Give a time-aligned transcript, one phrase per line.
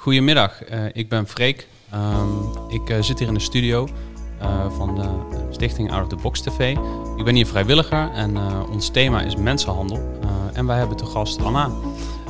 [0.00, 1.68] Goedemiddag, uh, ik ben Freek.
[1.94, 3.88] Um, ik uh, zit hier in de studio
[4.42, 5.08] uh, van de
[5.50, 6.76] stichting Out of the Box TV.
[7.16, 8.36] Ik ben hier vrijwilliger en
[8.72, 10.18] ons thema is mensenhandel.
[10.52, 11.70] en wij hebben te gast Anna.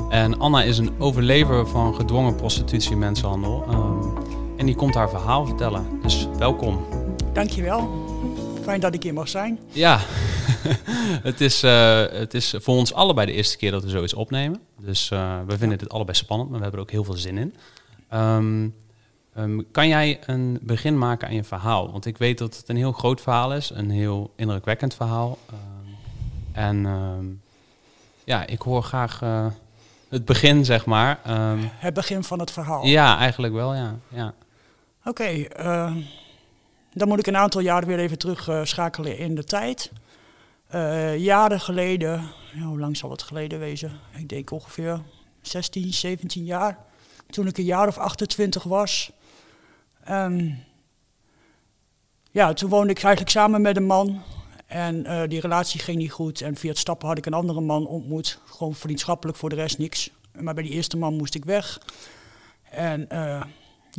[0.08, 3.64] En Anna is een overlever van gedwongen prostitutie en mensenhandel.
[3.70, 4.12] Um,
[4.56, 6.00] en die komt haar verhaal vertellen.
[6.02, 6.84] Dus welkom.
[7.32, 8.07] Dankjewel.
[8.68, 9.58] Fijn dat ik hier mag zijn.
[9.72, 10.00] Ja,
[11.28, 14.60] het, is, uh, het is voor ons allebei de eerste keer dat we zoiets opnemen.
[14.76, 17.38] Dus uh, we vinden dit allebei spannend, maar we hebben er ook heel veel zin
[17.38, 17.54] in.
[18.14, 18.74] Um,
[19.38, 21.92] um, kan jij een begin maken aan je verhaal?
[21.92, 25.38] Want ik weet dat het een heel groot verhaal is, een heel indrukwekkend verhaal.
[25.50, 25.96] Um,
[26.52, 27.40] en
[28.24, 29.46] ja, ik hoor graag uh,
[30.08, 31.20] het begin, zeg maar.
[31.78, 32.86] het begin van het verhaal?
[32.86, 33.96] Ja, eigenlijk wel, ja.
[34.08, 34.34] ja.
[35.04, 35.48] Oké, okay,
[36.92, 39.92] dan moet ik een aantal jaren weer even terugschakelen uh, in de tijd.
[40.74, 42.30] Uh, jaren geleden,
[42.62, 43.92] hoe lang zal het geleden wezen?
[44.16, 45.00] Ik denk ongeveer
[45.40, 46.78] 16, 17 jaar.
[47.30, 49.12] Toen ik een jaar of 28 was.
[50.10, 50.64] Um,
[52.30, 54.22] ja, toen woonde ik eigenlijk samen met een man.
[54.66, 56.40] En uh, die relatie ging niet goed.
[56.40, 58.40] En via het stappen had ik een andere man ontmoet.
[58.46, 60.10] Gewoon vriendschappelijk, voor de rest niks.
[60.40, 61.80] Maar bij die eerste man moest ik weg.
[62.70, 63.08] En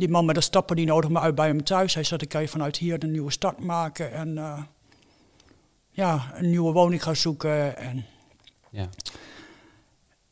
[0.00, 1.94] die man met de stappen die nodig me uit bij hem thuis.
[1.94, 4.12] Hij zei, dan kan je vanuit hier een nieuwe start maken.
[4.12, 4.62] En uh,
[5.90, 7.76] ja, een nieuwe woning gaan zoeken.
[7.76, 8.04] En,
[8.70, 8.88] ja.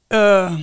[0.09, 0.59] Uh,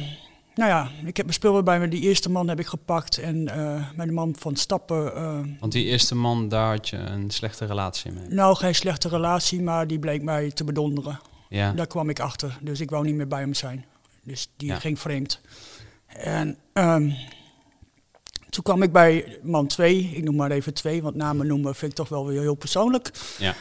[0.55, 1.87] nou ja, ik heb mijn spullen bij me.
[1.87, 3.17] Die eerste man heb ik gepakt.
[3.17, 5.57] En uh, met de man van stappen.
[5.59, 8.27] Want die eerste man, daar had je een slechte relatie mee?
[8.27, 11.19] Nou, geen slechte relatie, maar die bleek mij te bedonderen.
[11.49, 11.71] Ja.
[11.71, 12.57] Daar kwam ik achter.
[12.61, 13.85] Dus ik wou niet meer bij hem zijn.
[14.23, 14.79] Dus die ja.
[14.79, 15.41] ging vreemd.
[16.07, 17.15] En um,
[18.55, 21.91] toen kwam ik bij man 2, ik noem maar even 2, want namen noemen vind
[21.91, 23.11] ik toch wel weer heel persoonlijk.
[23.37, 23.55] Ja.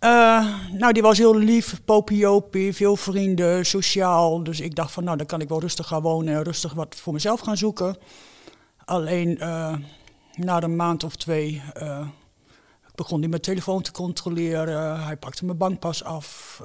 [0.00, 4.42] Uh, nou, die was heel lief, popiopie, veel vrienden, sociaal.
[4.42, 6.96] Dus ik dacht van, nou, dan kan ik wel rustig gaan wonen en rustig wat
[6.96, 7.96] voor mezelf gaan zoeken.
[8.84, 9.76] Alleen uh,
[10.34, 12.08] na een maand of twee uh,
[12.94, 15.04] begon hij mijn telefoon te controleren.
[15.04, 16.62] Hij pakte mijn bankpas af.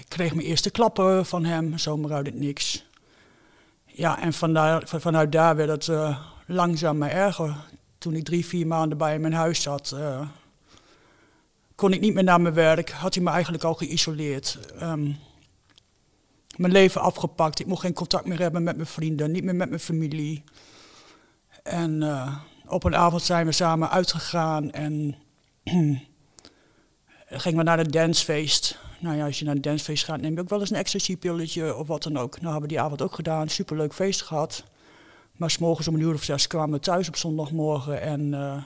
[0.00, 2.90] ik kreeg mijn eerste klappen van hem, zomaar uit het niks.
[3.94, 7.56] Ja, en vanuit, daar werd het uh, langzaam maar erger.
[7.98, 10.20] Toen ik drie, vier maanden bij in huis zat, uh,
[11.74, 12.90] kon ik niet meer naar mijn werk.
[12.90, 14.58] Had hij me eigenlijk al geïsoleerd.
[14.82, 15.16] Um,
[16.56, 17.60] mijn leven afgepakt.
[17.60, 20.44] Ik mocht geen contact meer hebben met mijn vrienden, niet meer met mijn familie.
[21.62, 22.36] En uh,
[22.66, 25.14] op een avond zijn we samen uitgegaan en
[27.26, 30.40] gingen we naar een dancefeest nou ja, als je naar een dancefeest gaat, neem je
[30.40, 32.34] ook wel eens een ecstasy-pilletje of wat dan ook.
[32.34, 34.64] Nou, hebben we die avond ook gedaan, superleuk feest gehad.
[35.36, 38.62] Maar s'morgens om een uur of zes kwamen we thuis op zondagmorgen en uh,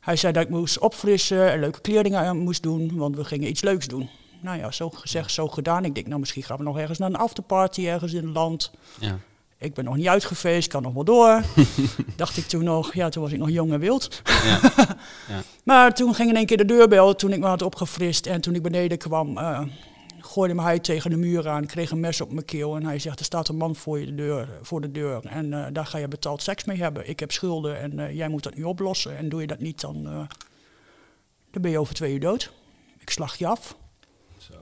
[0.00, 3.48] hij zei dat ik moest opfrissen en leuke kleding aan moest doen, want we gingen
[3.48, 4.08] iets leuks doen.
[4.40, 5.84] Nou ja, zo gezegd, zo gedaan.
[5.84, 8.70] Ik denk, nou misschien gaan we nog ergens naar een afterparty ergens in het land.
[9.00, 9.18] Ja.
[9.64, 11.42] Ik ben nog niet uitgefeest, kan nog wel door.
[12.16, 14.22] Dacht ik toen nog, ja, toen was ik nog jong en wild.
[14.24, 14.60] Ja.
[15.28, 15.42] ja.
[15.64, 18.26] Maar toen ging in één keer de deurbel, toen ik me had opgefrist.
[18.26, 19.60] En toen ik beneden kwam, uh,
[20.18, 22.76] gooide me hij tegen de muur aan, kreeg een mes op mijn keel.
[22.76, 25.26] En hij zegt, er staat een man voor, je de, deur, voor de deur.
[25.26, 27.08] En uh, daar ga je betaald seks mee hebben.
[27.08, 29.16] Ik heb schulden en uh, jij moet dat nu oplossen.
[29.16, 30.02] En doe je dat niet, dan,
[31.50, 32.52] dan ben je over twee uur dood.
[32.98, 33.76] Ik slag je af.
[34.38, 34.54] Zo.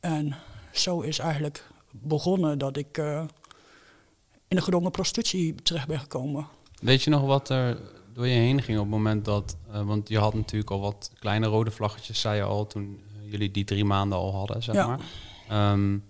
[0.00, 0.36] En
[0.72, 3.00] zo is eigenlijk begonnen dat ik
[4.50, 6.46] in de gedwongen prostitutie terecht ben gekomen.
[6.80, 7.80] Weet je nog wat er
[8.12, 9.56] door je heen ging op het moment dat...
[9.72, 13.50] Uh, want je had natuurlijk al wat kleine rode vlaggetjes, zei je al, toen jullie
[13.50, 14.86] die drie maanden al hadden, zeg ja.
[15.48, 15.72] maar.
[15.72, 16.04] Um,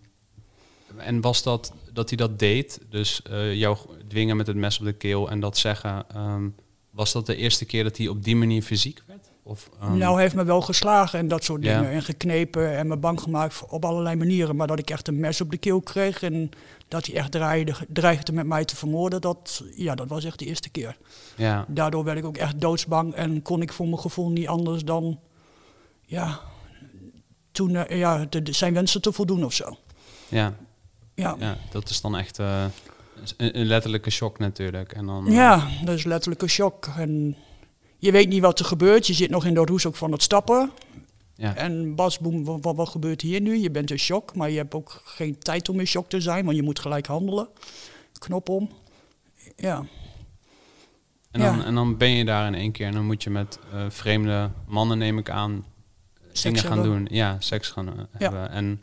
[0.96, 4.84] en was dat dat hij dat deed, dus uh, jou dwingen met het mes op
[4.84, 6.06] de keel en dat zeggen...
[6.16, 6.54] Um,
[6.90, 9.02] was dat de eerste keer dat hij op die manier fysiek?
[9.50, 9.98] Of, um...
[9.98, 11.82] Nou, heeft me wel geslagen en dat soort dingen.
[11.82, 11.90] Ja.
[11.90, 14.56] En geknepen en me bang gemaakt op allerlei manieren.
[14.56, 16.50] Maar dat ik echt een mes op de keel kreeg en
[16.88, 20.44] dat hij echt dreigde, dreigde met mij te vermoorden, dat, ja, dat was echt de
[20.44, 20.96] eerste keer.
[21.36, 21.64] Ja.
[21.68, 25.20] Daardoor werd ik ook echt doodsbang en kon ik voor mijn gevoel niet anders dan
[26.04, 26.40] ja,
[27.52, 29.76] toen, uh, ja, de, de, zijn wensen te voldoen of zo.
[30.28, 30.54] Ja.
[31.14, 31.36] Ja.
[31.38, 32.64] ja dat is dan echt uh,
[33.36, 34.92] een, een, letterlijke shock natuurlijk.
[34.92, 36.86] En dan, ja, dat is letterlijke shock.
[36.96, 37.36] En
[38.00, 39.06] je weet niet wat er gebeurt.
[39.06, 40.70] Je zit nog in de roes ook van het stappen.
[41.34, 41.56] Ja.
[41.56, 43.56] En Bas, boem, wat, wat, gebeurt hier nu?
[43.56, 46.44] Je bent in shock, maar je hebt ook geen tijd om in shock te zijn,
[46.44, 47.48] want je moet gelijk handelen.
[48.18, 48.70] Knop om.
[49.56, 49.84] Ja.
[51.30, 51.64] En dan, ja.
[51.64, 54.50] en dan ben je daar in één keer en dan moet je met uh, vreemde
[54.66, 55.64] mannen, neem ik aan,
[56.32, 57.04] seks dingen gaan hebben.
[57.04, 57.16] doen.
[57.16, 58.04] Ja, seks gaan uh, Ja.
[58.18, 58.50] hebben.
[58.50, 58.82] En,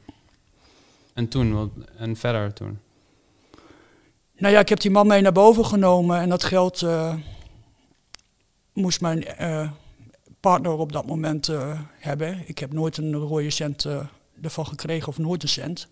[1.14, 2.80] en toen, wat, en verder toen?
[4.38, 7.14] Nou ja, ik heb die man mee naar boven genomen en dat geld uh,
[8.78, 9.70] moest mijn uh,
[10.40, 12.44] partner op dat moment uh, hebben.
[12.46, 13.88] Ik heb nooit een rode cent
[14.42, 15.88] ervan gekregen of nooit een cent.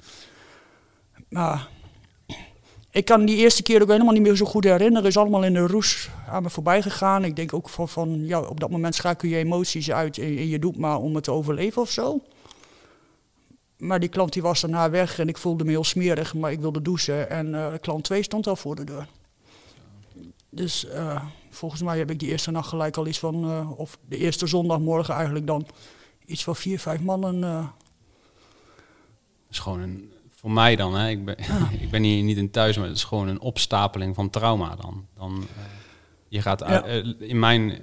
[1.30, 1.70] Maar
[2.96, 5.10] ik kan die eerste keer ook helemaal niet meer zo goed herinneren.
[5.10, 7.24] is allemaal in de roes aan me voorbij gegaan.
[7.24, 10.78] Ik denk ook van, ja, op dat moment schakel je emoties uit en, je doet
[10.78, 12.22] maar om het te overleven of zo.
[13.78, 16.60] Maar die klant die was daarna weg en ik voelde me heel smerig, maar ik
[16.60, 17.30] wilde douchen.
[17.30, 19.08] En eh, klant 2 stond al voor de deur.
[20.50, 21.24] Dus eh,
[21.56, 24.48] volgens mij heb ik die eerste nacht gelijk al iets van, eh, of de eerste
[24.48, 25.68] zondagmorgen eigenlijk dan,
[26.26, 27.44] iets van vier, vijf mannen.
[27.44, 27.64] Het
[29.50, 31.38] is gewoon een, voor mij dan, hè, ik, ben,
[31.82, 35.08] ik ben hier niet in thuis, maar het is gewoon een opstapeling van trauma dan.
[35.16, 35.64] dan eh,
[36.28, 37.80] je gaat uit- in mijn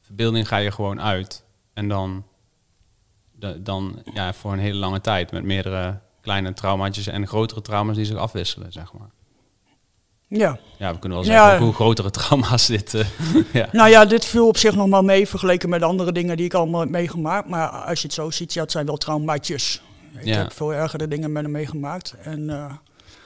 [0.00, 1.44] verbeelding ga je gewoon uit.
[1.72, 2.24] En dan,
[3.32, 7.96] de- dan ja, voor een hele lange tijd met meerdere kleine traumaatjes en grotere trauma's
[7.96, 9.10] die zich afwisselen, zeg maar.
[10.36, 10.58] Ja.
[10.78, 11.44] Ja, we kunnen wel Ja.
[11.48, 12.94] zeggen hoe grotere trauma's dit.
[12.94, 13.04] eh,
[13.52, 13.68] ja.
[13.72, 16.54] Nou ja, dit viel op zich nog maar mee vergeleken met andere dingen die ik
[16.54, 17.48] allemaal heb meegemaakt.
[17.48, 19.82] Maar als je het zo ziet, ja, het zijn wel traumaatjes.
[20.18, 20.36] Ik Ja.
[20.38, 22.14] heb veel ergere dingen met hem meegemaakt.
[22.22, 22.72] En eh,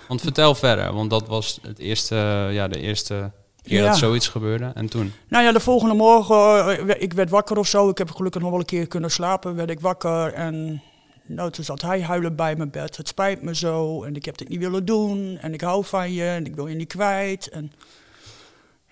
[0.09, 3.31] Want vertel verder, want dat was het eerste, ja, de eerste
[3.63, 3.87] keer Ja.
[3.89, 4.71] dat zoiets gebeurde.
[4.75, 5.13] En toen?
[5.29, 7.89] nou ja, de volgende morgen, eh, ik werd wakker of zo.
[7.89, 9.55] Ik heb gelukkig nog wel een keer kunnen slapen.
[9.55, 10.83] Werd ik wakker en
[11.29, 12.97] nou, toen zat hij huilen bij mijn bed.
[12.97, 15.39] Het spijt me zo en ik heb dit niet willen doen.
[15.41, 17.49] En ik hou van je en ik wil je niet kwijt.
[17.49, 17.73] En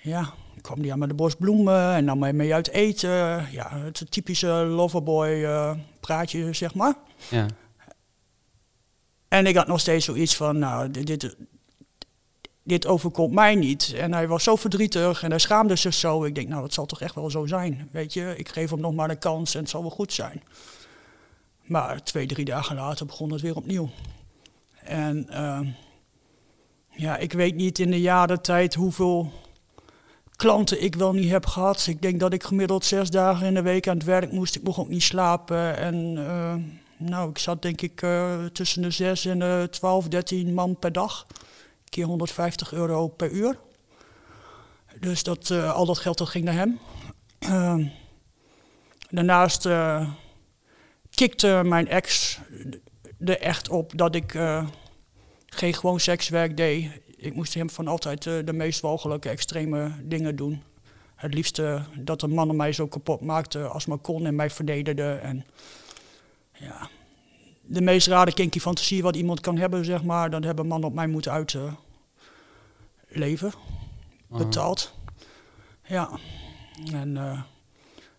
[0.00, 3.46] ja, kwam die aan met de bos bloemen en nam mij mee uit eten.
[3.50, 6.94] Ja, het typische loverboy eh, praatje, zeg maar.
[7.30, 7.46] Ja.
[9.28, 11.36] En ik had nog steeds zoiets van, nou, dit, dit,
[12.62, 13.94] dit overkomt mij niet.
[13.96, 16.24] En hij was zo verdrietig en hij schaamde zich zo.
[16.24, 18.34] Ik denk, nou, het zal toch echt wel zo zijn, weet je.
[18.36, 20.42] Ik geef hem nog maar een kans en het zal wel goed zijn.
[21.66, 23.90] Maar twee, drie dagen later begon het weer opnieuw.
[24.82, 25.68] En ehm,
[26.90, 29.32] ja, ik weet niet in de jaren tijd hoeveel
[30.36, 31.86] klanten ik wel niet heb gehad.
[31.86, 34.56] Ik denk dat ik gemiddeld zes dagen in de week aan het werk moest.
[34.56, 35.76] Ik mocht ook niet slapen.
[35.76, 36.54] En eh,
[36.96, 40.92] nou, ik zat denk ik eh, tussen de 6 en de 12, 13 man per
[40.92, 41.26] dag.
[41.88, 43.58] Keer 150 euro per uur.
[45.00, 46.78] Dus dat, eh, al dat geld dat ging naar hem.
[47.38, 47.86] Ehm,
[49.10, 50.08] daarnaast eh,
[51.16, 52.38] kikte mijn ex
[53.18, 54.66] er echt op dat ik eh,
[55.46, 56.90] geen gewoon sekswerk deed.
[57.16, 60.62] Ik moest hem van altijd eh, de meest walgelijke extreme dingen doen.
[61.14, 65.12] Het liefste dat een man mij zo kapot maakte als maar kon en mij verdedigde.
[65.12, 65.44] En
[66.52, 66.88] ja,
[67.62, 70.94] de meest rare kinky fantasie wat iemand kan hebben, zeg maar, dat hebben mannen op
[70.94, 71.32] mij moeten
[73.08, 73.52] uitleven.
[74.28, 74.94] Betaald.
[75.84, 76.18] Ja.
[76.92, 77.40] En eh,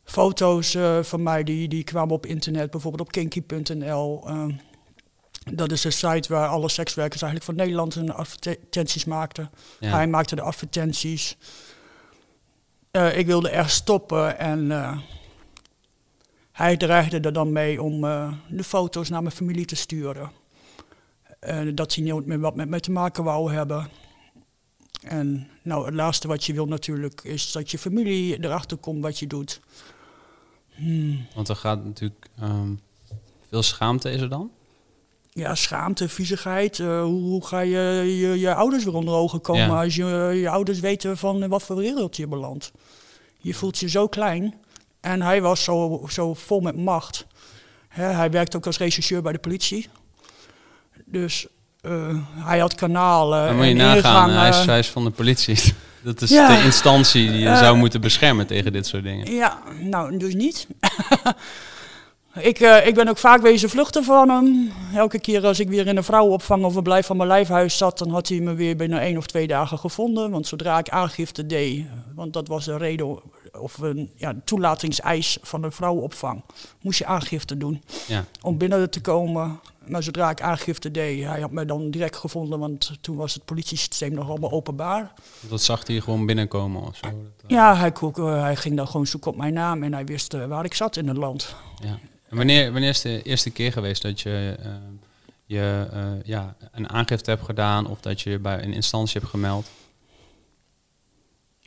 [0.07, 4.24] foto's eh, van mij die, die kwamen op internet, bijvoorbeeld op kinky.nl.
[4.25, 4.51] ehm,
[5.51, 9.51] dat is een site waar alle sekswerkers eigenlijk van Nederland hun advertenties maakten.
[9.80, 9.89] Ja.
[9.89, 11.38] Hij maakte de advertenties.
[12.92, 14.98] Eh, ik wilde echt stoppen en eh,
[16.51, 18.01] hij dreigde er dan mee om
[18.50, 20.31] de foto's naar mijn familie te sturen.
[21.74, 23.89] Dat hij nooit meer wat met mij te maken wou hebben.
[25.01, 29.19] En nou, het laatste wat je wil natuurlijk is dat je familie erachter komt wat
[29.19, 29.60] je doet.
[30.77, 31.25] Hmm.
[31.35, 32.69] Want er gaat natuurlijk ehm,
[33.50, 34.51] veel schaamte is er dan.
[35.33, 36.79] Ja, schaamte, viezigheid.
[36.79, 39.83] eh, hoe, hoe ga je, je je ouders weer onder ogen komen Ja.
[39.83, 40.06] als je,
[40.41, 42.71] je ouders weten van wat voor wereld je belandt?
[43.38, 44.53] Je voelt je zo klein.
[45.01, 47.25] En hij was zo, zo vol met macht.
[47.88, 49.89] Hij werkte ook als rechercheur bij de politie.
[51.06, 51.47] Dus
[51.81, 53.45] eh, hij had kanalen.
[53.47, 55.59] Dan moet je nagaan, hij is, hij is van de politie.
[56.07, 56.57] Dat is Ja.
[56.57, 57.58] de instantie die je Eh.
[57.60, 59.31] zou moeten beschermen tegen dit soort dingen.
[59.34, 60.67] Ja, nou, dus niet.
[62.39, 64.72] ik, eh, ik ben ook vaak wezen vluchten van hem.
[64.96, 67.98] Elke keer als ik weer in een vrouwenopvang of een blijf van mijn lijfhuis zat,
[67.98, 70.31] dan had hij me weer binnen één of twee dagen gevonden.
[70.31, 73.20] Want zodra ik aangifte deed, want dat was een reden
[73.60, 76.41] of een ja, toelatingseis van een vrouwenopvang,
[76.81, 78.25] moest je aangifte doen Ja.
[78.41, 79.60] om binnen te komen.
[79.89, 83.46] Maar zodra ik aangifte deed, hij had me dan direct gevonden, want toen was het
[83.46, 85.13] politiesysteem nog allemaal openbaar.
[85.50, 87.08] Dat zag hij gewoon binnenkomen of zo.
[87.08, 87.13] Eh,
[87.48, 90.34] Ja, hij, kook- eh, hij ging dan gewoon zoeken op mijn naam en hij wist
[90.34, 91.56] eh, waar ik zat in het land.
[91.84, 92.00] ja.
[92.29, 94.72] En wanneer, wanneer is de eerste keer geweest dat je, eh,
[95.46, 99.32] je eh, ja, een aangifte hebt gedaan of dat je je bij een instantie hebt
[99.32, 99.67] gemeld?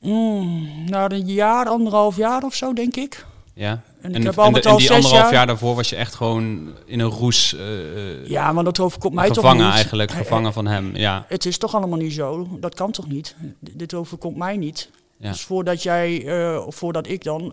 [0.00, 3.26] Mm, na een jaar, anderhalf jaar of zo, denk ik.
[3.60, 3.70] Ja?
[3.70, 5.32] En, En, ik heb en, de- en die anderhalf jaar...
[5.32, 9.14] jaar daarvoor was je echt gewoon in een roes eh, eh, Ja, maar dat overkomt
[9.14, 9.74] mij toch gevangen niet.
[9.74, 10.96] eigenlijk, Eh, gevangen van hem.
[10.96, 12.48] Ja, Het is toch allemaal niet zo.
[12.60, 13.36] Dat kan toch niet?
[13.64, 14.90] D- dit overkomt mij niet.
[15.16, 15.30] Ja.
[15.30, 17.52] Dus voordat jij, eh, of voordat ik dan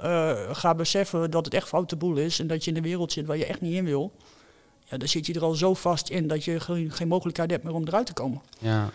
[0.52, 3.26] ga beseffen dat het echt foute boel is en dat je in een wereld zit
[3.26, 4.12] waar je echt niet in wil,
[4.90, 7.64] ja, dan zit je er al zo vast in dat je geen, geen mogelijkheid hebt
[7.64, 8.42] meer om eruit te komen.
[8.60, 8.90] ja,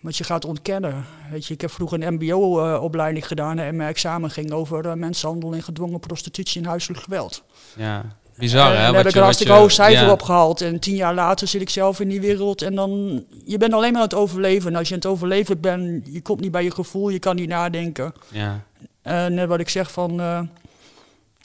[0.00, 1.04] Want je gaat ontkennen.
[1.30, 5.52] Weet je, ik heb vroeger een MBO-opleiding gedaan en mijn examen ging over eh, mensenhandel
[5.52, 7.42] en gedwongen prostitutie en huiselijk geweld.
[7.76, 8.04] ja.
[8.36, 8.82] Bizar, en hè?
[8.82, 10.12] daar heb ik een hartstikke hoog cijfer ja.
[10.12, 10.60] op gehaald.
[10.60, 12.62] En tien jaar later zit ik zelf in die wereld.
[12.62, 14.70] En dan, je bent alleen maar aan het overleven.
[14.70, 17.36] En als je aan het overleven bent, je komt niet bij je gevoel, je kan
[17.36, 18.12] niet nadenken.
[18.28, 18.64] Ja,
[19.02, 20.40] En net wat ik zeg van, eh,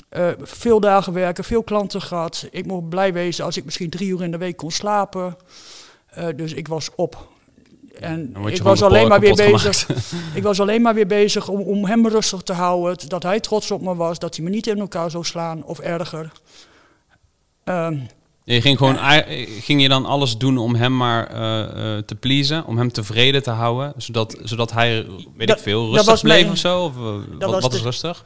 [0.10, 2.48] eh, veel dagen werken, veel klanten gehad.
[2.52, 5.38] Ik mocht blij wezen als ik misschien drie uur in de week kon slapen.
[6.10, 7.30] Eh, dus ik was op.
[8.00, 9.88] En ik was alleen maar weer bezig.
[10.34, 13.10] Ik was alleen maar weer bezig om, om hem rustig te houden.
[13.10, 15.80] Dat hij trots op me was, dat hij me niet in elkaar zou slaan of
[15.80, 16.32] erger.
[17.64, 17.98] Ehm,
[18.44, 22.16] Je ging gewoon, ei- ging je dan alles doen om hem maar eh, eh, te
[22.16, 25.06] pleasen, om hem tevreden te houden, zodat, zodat hij,
[25.36, 26.84] weet Dat- ik veel, rustig bleef mijn- of zo?
[26.84, 27.04] Of, eh,
[27.40, 28.26] wat was wat de- is rustig?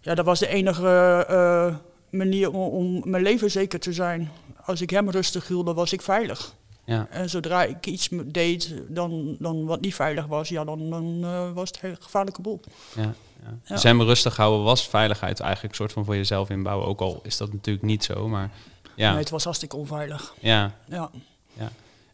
[0.00, 1.74] ja, dat was de enige eh,
[2.10, 4.30] manier om, om mijn leven zeker te zijn.
[4.64, 6.54] Als ik hem rustig hield, dan was ik veilig.
[6.86, 11.20] Ja, En zodra ik iets deed dan, dan wat niet veilig was, ja, dan, dan
[11.24, 12.60] eh, was het een hele gevaarlijke boel.
[12.94, 13.14] ja, ja.
[13.42, 13.74] Ja.
[13.74, 16.86] Dus hem rustig houden was veiligheid eigenlijk een soort van voor jezelf inbouwen.
[16.86, 18.50] Ook al is dat natuurlijk niet zo, maar
[18.94, 19.10] ja.
[19.10, 20.34] Nee, het was hartstikke onveilig.
[20.40, 20.74] ja.
[20.88, 21.10] Ja.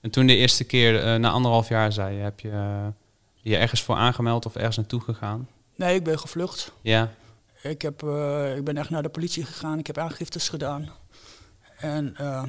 [0.01, 2.87] En toen de eerste keer, eh, na anderhalf jaar zei je, heb je eh,
[3.41, 5.49] je ergens voor aangemeld of ergens naartoe gegaan?
[5.77, 6.73] Nee, ik ben gevlucht.
[6.81, 7.13] Ja,
[7.63, 9.79] Ik, heb, eh, ik ben echt naar de politie gegaan.
[9.79, 10.91] Ik heb aangiftes gedaan.
[11.79, 12.43] En eh,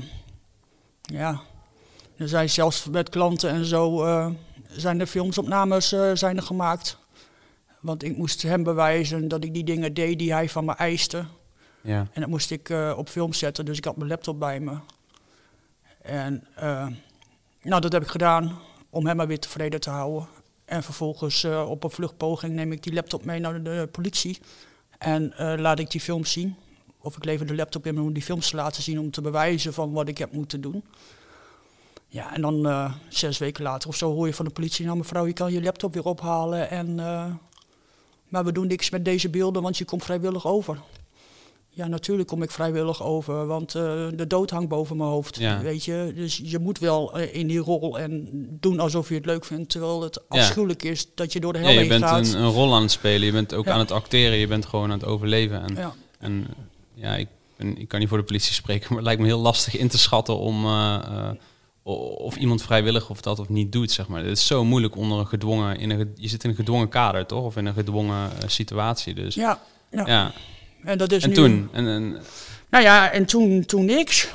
[1.01, 1.41] ja,
[2.23, 4.29] er zijn zelfs met klanten en zo eh,
[4.67, 6.97] zijn er filmsopnames eh, zijn er gemaakt.
[7.79, 11.25] Want ik moest hem bewijzen dat ik die dingen deed die hij van me eiste.
[11.81, 14.59] ja, En dat moest ik eh, op film zetten, dus ik had mijn laptop bij
[14.59, 14.77] me.
[16.01, 16.43] En
[17.61, 20.27] nou, dat heb ik gedaan om hem maar weer tevreden te houden.
[20.65, 24.39] En vervolgens op een vluchtpoging neem ik die laptop mee naar de, de politie.
[24.97, 26.55] En laat ik die films zien.
[26.99, 29.73] Of ik lever de laptop in om die films te laten zien om te bewijzen
[29.73, 30.83] van wat ik heb moeten doen.
[32.13, 34.97] Ja, en dan eh, zes weken later of zo hoor je van de politie, nou
[34.97, 36.69] mevrouw, je kan je laptop weer ophalen.
[36.69, 37.25] En, eh,
[38.27, 40.77] maar we doen niks met deze beelden, want je komt vrijwillig over.
[41.69, 43.81] Ja, natuurlijk kom ik vrijwillig over, want eh,
[44.15, 45.37] de dood hangt boven mijn hoofd.
[45.37, 45.61] Ja.
[45.61, 48.27] Weet je, dus je moet wel in die rol en
[48.59, 50.39] doen alsof je het leuk vindt, terwijl het Ja.
[50.39, 52.27] afschuwelijk is dat je door de ja hel je heen bent gaat.
[52.27, 53.71] een, een rol aan het spelen, je bent ook Ja.
[53.73, 55.61] aan het acteren, je bent gewoon aan het overleven.
[55.63, 55.93] En, Ja.
[56.19, 56.47] en
[56.93, 59.39] ja, ik, ben, ik kan niet voor de politie spreken, maar het lijkt me heel
[59.39, 60.65] lastig in te schatten om
[61.83, 64.23] of iemand vrijwillig of dat of niet doet, zeg maar.
[64.23, 67.25] Het is zo moeilijk onder een gedwongen, in een, je zit in een gedwongen kader,
[67.25, 67.43] toch?
[67.43, 69.59] Of in een gedwongen eh, situatie, dus ja.
[69.91, 70.31] Ja, ja.
[70.83, 71.35] en dat is En nu...
[71.35, 71.69] toen?
[71.71, 72.17] En, en,
[72.69, 74.31] Nou ja, en toen, toen niks.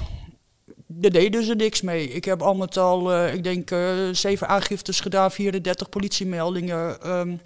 [0.86, 2.08] Daar deden ze niks mee.
[2.08, 7.02] Ik heb al met al, eh, ik denk, eh, zeven aangiftes gedaan, 34 politiemeldingen.
[7.02, 7.36] Ehm,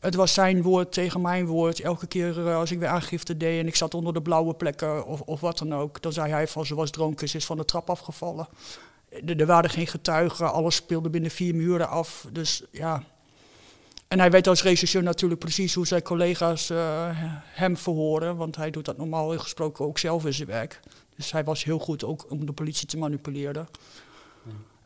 [0.00, 1.80] het was zijn woord tegen mijn woord.
[1.80, 5.20] Elke keer als ik weer aangifte deed en ik zat onder de blauwe plekken of,
[5.20, 7.64] of wat dan ook, dan zei hij van ze was dronken, ze is van de
[7.64, 8.48] trap afgevallen.
[9.10, 12.26] Er, waren geen getuigen, alles speelde binnen vier muren af.
[12.32, 13.02] Dus ja.
[14.08, 17.08] En hij weet als regisseur natuurlijk precies hoe zijn collega's eh,
[17.44, 20.80] hem verhoren, want hij doet dat normaal gesproken ook zelf in zijn werk.
[21.16, 23.68] Dus hij was heel goed ook om de politie te manipuleren.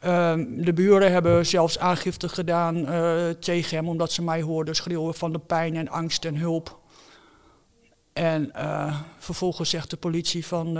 [0.00, 5.14] Ehm, de buren hebben zelfs aangifte gedaan eh, tegen hem, omdat ze mij hoorden schreeuwen
[5.14, 6.78] van de pijn en angst en hulp.
[8.12, 10.78] En eh, vervolgens zegt de politie van,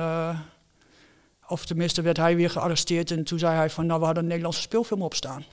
[1.48, 4.28] of tenminste werd hij weer gearresteerd en toen zei hij van, nou we hadden een
[4.28, 5.44] Nederlandse speelfilm op staan.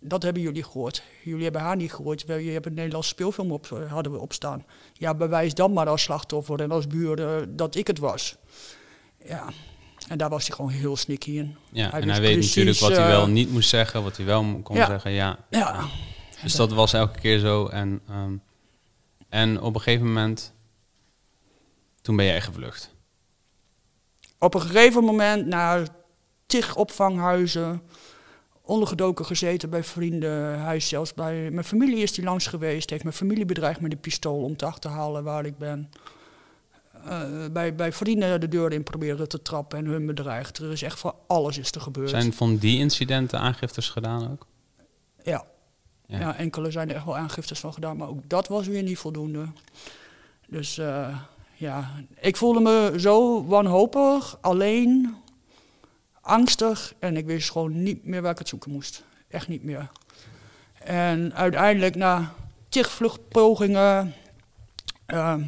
[0.00, 1.02] Dat hebben jullie gehoord.
[1.24, 2.24] Jullie hebben haar niet gehoord.
[2.24, 4.64] We hebt een Nederlandse speelfilm op, eh, hadden we op staan.
[4.92, 8.36] Ja, bewijs dan maar als slachtoffer en als buur eh, dat ik het was.
[9.24, 9.48] Ja,
[10.08, 11.56] en daar was hij gewoon heel sneaky in.
[11.72, 14.16] ja, Hij en hij weet precies, natuurlijk wat hij eh, wel niet moest zeggen, wat
[14.16, 14.86] hij wel kon Ja.
[14.86, 15.38] zeggen, ja.
[15.50, 15.84] Ja,
[16.42, 17.66] Dus dat was elke keer zo.
[17.66, 18.32] En, ehm,
[19.28, 20.52] en op een gegeven moment,
[22.00, 22.94] toen ben jij gevlucht.
[24.38, 25.88] Op een gegeven moment naar
[26.46, 27.82] tig opvanghuizen,
[28.62, 30.60] ondergedoken gezeten bij vrienden.
[30.60, 33.92] Hij is zelfs bij mijn familie is hij langs geweest, heeft mijn familie bedreigd met
[33.92, 35.90] een pistool om te achterhalen waar ik ben.
[37.04, 40.58] Eh, bij, bij vrienden de deur in proberen te trappen en hun bedreigd.
[40.58, 42.10] Er is echt van alles is er gebeurd.
[42.10, 44.46] Zijn van die incidenten aangiftes gedaan ook?
[45.22, 45.44] Ja.
[46.06, 46.18] Ja.
[46.18, 46.36] Ja.
[46.36, 49.46] enkele zijn er echt wel aangiftes van gedaan, maar ook dat was weer niet voldoende.
[50.46, 51.18] Dus eh,
[51.58, 55.16] ja, ik voelde me zo wanhopig, alleen,
[56.20, 59.04] angstig en ik wist gewoon niet meer waar ik het zoeken moest.
[59.28, 59.90] Echt niet meer.
[60.84, 62.34] En uiteindelijk na
[62.68, 64.14] tig vluchtpogingen,
[65.06, 65.42] ehm,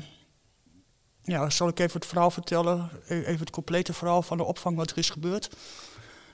[1.23, 4.76] ja, zal ik even het verhaal vertellen, E- even het complete verhaal van de opvang
[4.76, 5.57] wat er is gebeurd.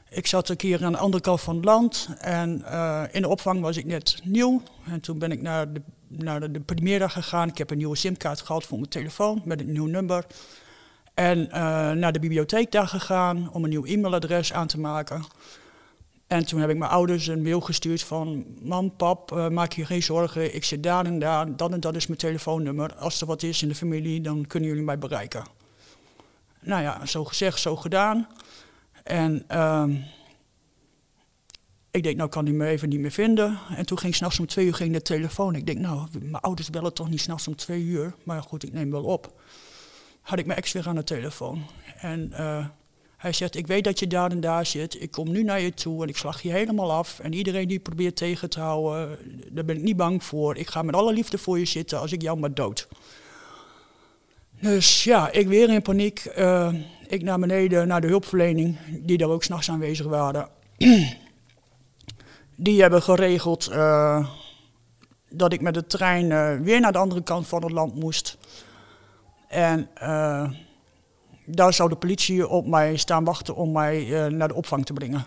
[0.09, 3.29] Ik zat een keer aan de andere kant van het land en eh, in de
[3.29, 4.63] opvang was ik net nieuw.
[4.87, 7.49] En toen ben ik naar de, naar de, de gegaan.
[7.49, 10.27] Ik heb een nieuwe simkaart gehad voor mijn telefoon met een nieuw nummer.
[11.15, 11.61] En eh,
[11.91, 15.25] naar de bibliotheek daar gegaan om een nieuw e-mailadres aan te maken.
[16.27, 18.45] En toen heb ik mijn ouders een mail gestuurd van...
[18.63, 20.55] Mam, pap, eh, maak je geen zorgen.
[20.55, 21.57] Ik zit daar en daar.
[21.57, 22.95] Dat en dat is mijn telefoonnummer.
[22.95, 25.45] Als er wat is in de familie, dan kunnen jullie mij bereiken.
[26.61, 28.29] Nou ja, zo gezegd, zo gedaan.
[29.07, 29.95] En ehm,
[31.91, 33.59] ik denk, nou kan hij me even niet meer vinden.
[33.77, 35.55] En toen ging s'nachts om twee uur ging de telefoon.
[35.55, 38.15] Ik denk, nou, mijn ouders bellen toch niet s'nachts om twee uur.
[38.23, 39.41] Maar goed, ik neem wel op.
[40.21, 41.65] Had ik mijn ex weer aan de telefoon.
[41.97, 42.67] En eh,
[43.17, 45.03] hij zegt, ik weet dat je daar en daar zit.
[45.03, 47.19] Ik kom nu naar je toe en ik slag je helemaal af.
[47.19, 49.19] En iedereen die probeert tegen te houden,
[49.51, 50.57] daar ben ik niet bang voor.
[50.57, 52.89] Ik ga met alle liefde voor je zitten als ik jou maar dood.
[54.61, 56.25] Dus ja, ik weer in paniek.
[56.25, 56.75] Eh,
[57.09, 60.49] ik naar beneden naar de hulpverlening, die daar ook s'nachts aanwezig waren.
[62.57, 64.29] die hebben geregeld uh,
[65.29, 68.39] dat ik met de trein uh, weer naar de andere kant van het land moest.
[69.49, 70.51] En uh,
[71.45, 75.27] daar zou de politie op mij staan wachten om mij naar de opvang te brengen.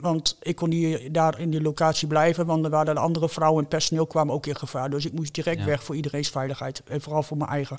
[0.00, 3.62] Want ik kon niet daar in die locatie blijven, want er waren de andere vrouwen
[3.62, 4.90] en personeel kwamen ook in gevaar.
[4.90, 5.64] Dus ik moest direct ja.
[5.64, 7.78] weg voor iedereen's veiligheid en vooral voor mijn eigen.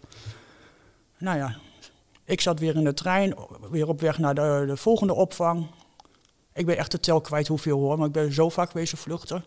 [1.17, 1.55] Nou ja,
[2.31, 3.33] ik zat weer in de trein,
[3.71, 5.67] weer op weg naar de, de volgende opvang.
[6.53, 9.43] Ik ben echt de tel kwijt hoeveel hoor, maar ik ben zo vaak wezen vluchten.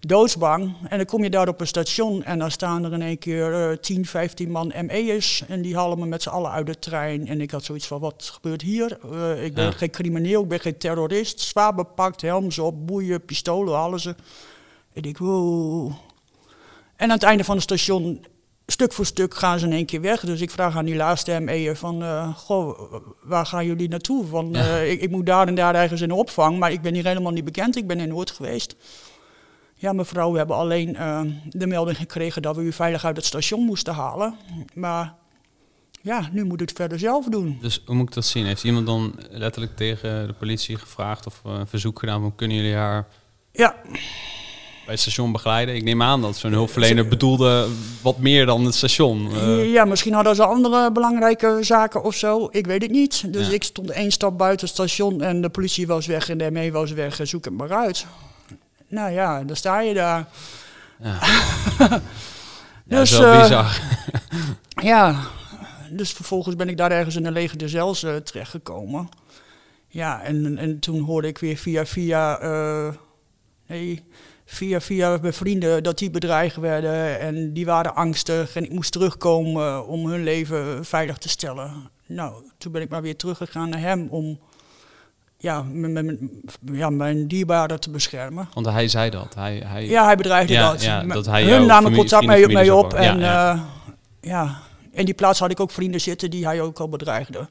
[0.00, 0.74] Doodsbang.
[0.88, 3.70] En dan kom je daar op een station en dan staan er in één keer
[3.70, 5.44] uh, 10, 15 man ME'ers.
[5.48, 7.26] En die halen me met z'n allen uit de trein.
[7.26, 8.98] En ik had zoiets van, wat gebeurt hier?
[9.12, 9.70] Uh, ik ben ja.
[9.70, 11.40] geen crimineel, ik ben geen terrorist.
[11.40, 14.14] Zwaar bepakt, helms op, boeien, pistolen, ze.
[14.92, 15.92] En ik, wow.
[16.96, 18.24] En aan het einde van het station
[18.66, 20.20] stuk voor stuk gaan ze in één keer weg.
[20.20, 22.92] Dus ik vraag aan die laatste ME'er van, uh, goh,
[23.22, 24.26] waar gaan jullie naartoe?
[24.26, 24.62] Want ja.
[24.62, 27.06] uh, ik, ik, moet daar en daar ergens in de opvang, maar ik ben hier
[27.06, 27.76] helemaal niet bekend.
[27.76, 28.76] Ik ben in Noord geweest.
[29.74, 33.24] Ja, mevrouw, we hebben alleen uh, de melding gekregen dat we u veilig uit het
[33.24, 34.34] station moesten halen.
[34.74, 35.14] Maar
[36.02, 37.58] ja, nu moet ik het verder zelf doen.
[37.60, 38.46] Dus hoe moet ik dat zien?
[38.46, 42.74] Heeft iemand dan letterlijk tegen de politie gevraagd of een verzoek gedaan van kunnen jullie
[42.74, 43.06] haar...
[43.52, 43.76] Ja
[44.86, 45.74] bij het station begeleiden.
[45.74, 47.68] Ik neem aan dat zo'n hulpverlener bedoelde
[48.02, 49.30] wat meer dan het station.
[49.32, 49.72] Uh.
[49.72, 52.48] Ja, misschien hadden ze andere belangrijke zaken of zo.
[52.50, 53.32] Ik weet het niet.
[53.32, 53.52] Dus ja.
[53.52, 56.70] ik stond één stap buiten het station en de politie was weg en de ME
[56.70, 57.20] was weg.
[57.22, 58.06] Zoek het maar uit.
[58.88, 60.28] Nou ja, dan sta je daar.
[61.02, 61.18] Ja,
[62.88, 63.80] ja dus, wel bizar.
[64.92, 65.20] ja,
[65.90, 69.08] dus vervolgens ben ik daar ergens in een lege de Zels uh, terechtgekomen.
[69.88, 72.38] Ja, en, en toen hoorde ik weer via via...
[73.66, 74.04] Nee,
[74.46, 78.92] via, via mijn vrienden dat die bedreigd werden en die waren angstig en ik moest
[78.92, 81.90] terugkomen om hun leven veilig te stellen.
[82.06, 84.38] Nou, toen ben ik maar weer teruggegaan naar hem om
[85.38, 86.30] ja, mijn,
[86.72, 88.48] ja, mijn dierbaren te beschermen.
[88.54, 89.34] Want hij zei dat.
[89.34, 89.86] Hij, hij...
[89.86, 90.82] Ja, hij bedreigde ja, dat.
[90.82, 92.94] Ja, dat hij hun namen contact mee, mee op.
[92.94, 93.54] En ja.
[93.54, 93.62] Uh,
[94.20, 94.58] ja,
[94.92, 97.48] in die plaats had ik ook vrienden zitten die hij ook al bedreigde.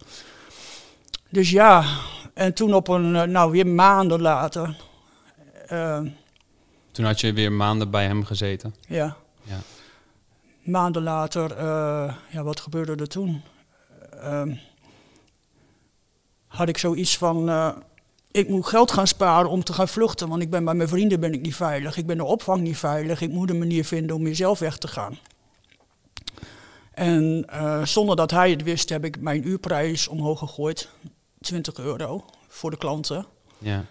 [1.30, 1.84] Dus ja,
[2.34, 4.78] en toen op een, nou weer maanden later...
[5.72, 6.00] Uh,
[6.96, 8.76] toen had je weer maanden bij hem gezeten.
[8.88, 9.18] Ja.
[9.44, 9.60] ja.
[10.64, 13.42] Maanden later, uh, ja, wat gebeurde er toen?
[14.14, 14.42] Uh,
[16.48, 17.76] had ik zoiets van, uh,
[18.32, 21.20] ik moet geld gaan sparen om te gaan vluchten, want ik ben bij mijn vrienden
[21.20, 24.16] ben ik niet veilig, ik ben de opvang niet veilig, ik moet een manier vinden
[24.16, 25.18] om weer zelf weg te gaan.
[26.92, 30.90] En uh, zonder dat hij het wist, heb ik mijn uurprijs omhoog gegooid,
[31.42, 33.26] 20 euro voor de klanten.
[33.58, 33.86] Ja.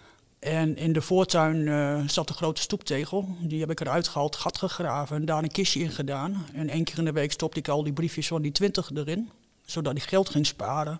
[0.45, 3.35] En in de voortuin uh, zat een grote stoeptegel.
[3.39, 6.45] Die heb ik eruit gehaald, gat gegraven en daar een kistje in gedaan.
[6.53, 9.29] En één keer in de week stopte ik al die briefjes van die twintig erin.
[9.65, 10.99] Zodat ik geld ging sparen.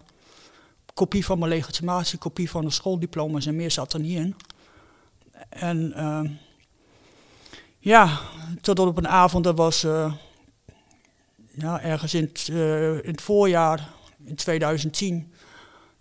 [0.94, 4.36] Kopie van mijn legitimatie, kopie van de schooldiploma's en meer zat er niet in.
[5.50, 6.22] En uh,
[7.80, 8.20] ja,
[8.62, 10.14] totdat op een avond, dat was uh,
[11.52, 12.32] ja, ergens in
[13.04, 13.90] het voorjaar,
[14.24, 15.34] in 2010...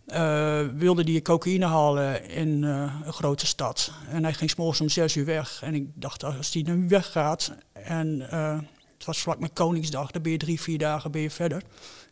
[0.06, 3.92] Uh, wilde die cocaïne halen in uh, een grote stad.
[4.08, 5.62] En hij ging s'morgens om zes uur weg.
[5.62, 7.52] En ik dacht, als hij nu weggaat...
[7.72, 8.58] en uh,
[8.94, 11.62] het was vlak met Koningsdag, dan ben je drie, vier dagen ben je verder...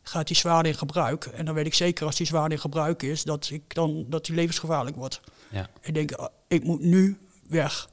[0.02, 1.24] gaat hij zwaar in gebruik.
[1.24, 3.22] En dan weet ik zeker, als hij zwaar in gebruik is...
[3.22, 5.20] dat ik dan dat hij levensgevaarlijk wordt.
[5.50, 5.68] Ja.
[5.80, 7.88] Ik denk, ik moet nu weg.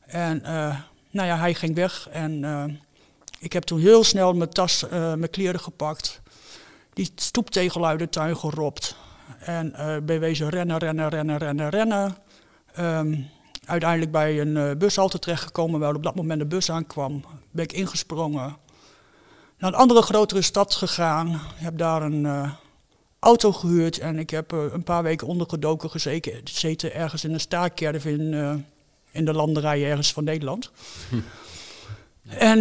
[0.00, 0.40] En
[1.10, 2.08] nou ja, hij ging weg.
[2.08, 2.80] En
[3.38, 6.20] ik heb toen heel snel mijn tas, mijn kleren gepakt...
[6.92, 8.96] die stoeptegel uit de tuin geropt...
[9.38, 12.16] En uh, ben wezen rennen, rennen, rennen, rennen, rennen.
[12.78, 13.28] Um,
[13.64, 17.24] uiteindelijk bij een uh, bushalte terechtgekomen, waar op dat moment de bus aankwam.
[17.50, 18.56] Ben ik ingesprongen.
[19.58, 21.40] Naar een andere grotere stad gegaan.
[21.54, 22.52] Heb daar een uh,
[23.18, 28.04] auto gehuurd en ik heb een paar weken ondergedoken gezeten, gezeten ergens in een staakkerf
[28.04, 28.64] in,
[29.10, 30.70] in de landerij ergens van Nederland.
[31.08, 31.16] Hm.
[32.28, 32.58] En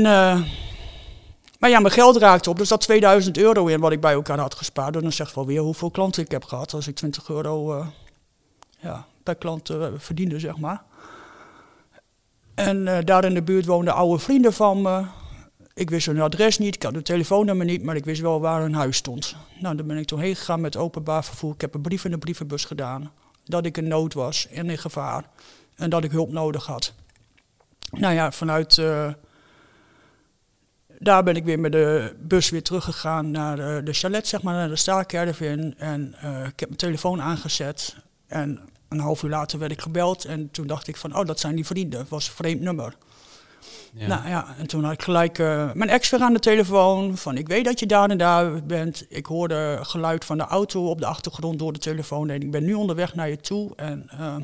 [1.62, 2.58] maar ja, mijn geld raakte op.
[2.58, 4.95] Dus dat 2000 euro in wat ik bij elkaar had gespaard.
[4.95, 6.74] En dan zegt wel weer hoeveel klanten ik heb gehad.
[6.74, 7.88] Als ik 20 euro uh,
[8.80, 10.84] ja, per klant uh, verdiende, zeg maar.
[12.56, 15.04] En uh, daar in de buurt woonden oude vrienden van me.
[15.74, 18.62] Ik wist hun adres niet, ik had hun telefoonnummer niet, maar ik wist wel waar
[18.62, 19.36] hun huis stond.
[19.60, 21.54] Nou, dan ben ik toen heen gegaan met openbaar vervoer.
[21.54, 23.12] Ik heb een brief in de brievenbus gedaan.
[23.45, 25.26] Dat ik in nood was en in gevaar.
[25.76, 26.93] En dat ik hulp nodig had.
[27.91, 28.82] Nou ja, vanuit
[31.03, 34.53] daar ben ik weer met de bus weer teruggegaan naar de, de chalet, zeg maar,
[34.53, 35.73] naar de staalcaravan.
[35.77, 37.95] En uh, ik heb mijn telefoon aangezet.
[38.27, 38.59] En
[38.89, 40.25] een half uur later werd ik gebeld.
[40.25, 41.99] En toen dacht ik van, oh, dat zijn die vrienden.
[41.99, 42.95] Het was een vreemd nummer.
[43.93, 44.07] Ja.
[44.07, 47.17] Nou ja, en toen had ik gelijk uh, mijn ex weer aan de telefoon.
[47.17, 49.05] Van, ik weet dat je daar en daar bent.
[49.09, 52.29] Ik hoorde geluid van de auto op de achtergrond door de telefoon.
[52.29, 53.75] En ik ben nu onderweg naar je toe.
[53.75, 54.09] En...
[54.19, 54.35] Uh,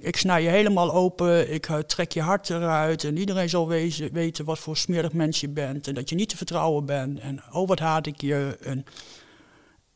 [0.00, 3.68] ik snij je helemaal open, ik uh, trek je hart eruit en iedereen zal
[4.12, 7.42] weten wat voor smerig mens je bent en dat je niet te vertrouwen bent en
[7.52, 8.58] oh wat haat ik je.
[8.62, 8.84] En,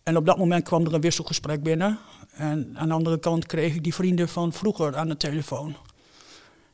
[0.03, 1.99] en op dat moment kwam er een wisselgesprek binnen
[2.33, 5.77] en aan de andere kant kreeg ik die vrienden van vroeger aan de telefoon.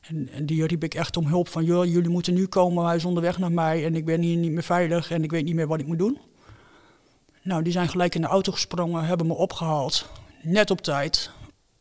[0.01, 2.97] En, en die riep ik echt om hulp van, joh, jullie moeten nu komen, hij
[2.97, 5.55] is onderweg naar mij en ik ben hier niet meer veilig en ik weet niet
[5.55, 6.19] meer wat ik moet doen.
[7.43, 10.11] Nou, die zijn gelijk in de auto gesprongen, hebben me opgehaald,
[10.43, 11.31] net op tijd.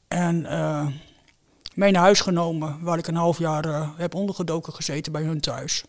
[0.08, 0.40] En...
[0.40, 0.88] Uh,
[1.78, 5.40] mee naar huis genomen, waar ik een half jaar uh, heb ondergedoken gezeten bij hun
[5.40, 5.84] thuis.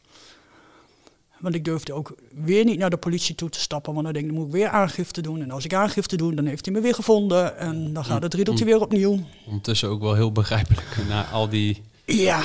[1.39, 4.27] Want ik durfde ook weer niet naar de politie toe te stappen, want dan denk
[4.27, 5.43] ik, dan moet ik weer aangifte doen.
[5.43, 8.35] En als ik aangifte doe, dan heeft hij me weer gevonden en dan gaat het
[8.35, 9.19] riedeltje weer opnieuw.
[9.47, 12.43] Ondertussen ook wel heel begrijpelijk, na al die ja.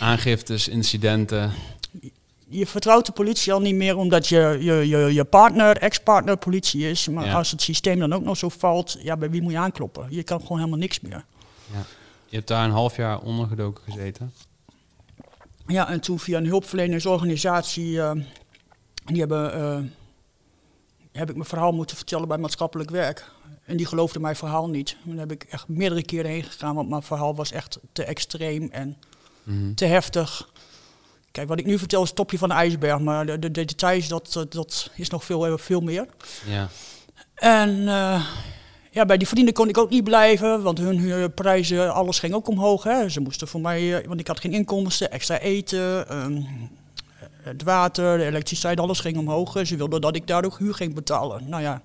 [0.00, 1.52] aangiftes, incidenten.
[2.48, 6.90] Je vertrouwt de politie al niet meer omdat je, je, je, je partner, ex-partner politie
[6.90, 7.08] is.
[7.08, 10.06] Maar als het systeem dan ook nog zo valt, ja, bij wie moet je aankloppen?
[10.10, 11.24] Je kan gewoon helemaal niks meer.
[11.72, 11.84] Ja.
[12.34, 14.32] Je hebt daar een half jaar ondergedoken gezeten.
[15.66, 18.10] Ja, en toen via een hulpverlenersorganisatie, uh,
[19.04, 19.90] die hebben, uh,
[21.12, 23.30] heb ik mijn verhaal moeten vertellen bij maatschappelijk werk.
[23.64, 24.96] En die geloofde mijn verhaal niet.
[25.02, 28.68] Daar heb ik echt meerdere keren heen gegaan, want mijn verhaal was echt te extreem
[28.70, 28.96] en
[29.42, 30.48] mm te heftig.
[31.30, 33.64] Kijk, wat ik nu vertel is het topje van de ijsberg, maar de, de, de
[33.64, 36.06] details, dat, dat is nog veel, veel meer.
[36.46, 36.68] Ja.
[37.34, 38.26] En uh,
[38.94, 42.48] ja, bij die vrienden kon ik ook niet blijven, want hun prijzen, alles ging ook
[42.48, 42.82] omhoog.
[42.82, 43.08] Hè.
[43.08, 46.42] Ze moesten voor mij, eh, want ik had geen inkomsten, extra eten, ehm,
[47.42, 49.66] het water, de elektriciteit, alles ging omhoog.
[49.66, 51.48] Ze wilden dat ik daar ook huur ging betalen.
[51.48, 51.80] Nou ja,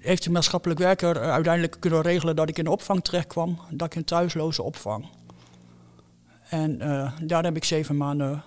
[0.00, 3.58] heeft de maatschappelijk werker eh, uiteindelijk kunnen regelen dat ik in de opvang terecht kwam,
[3.70, 5.06] dat ik in thuisloze opvang.
[6.48, 6.78] En
[7.22, 8.42] daar heb ik zeven maanden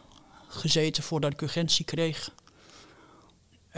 [0.47, 2.29] gezeten voordat ik urgentie kreeg.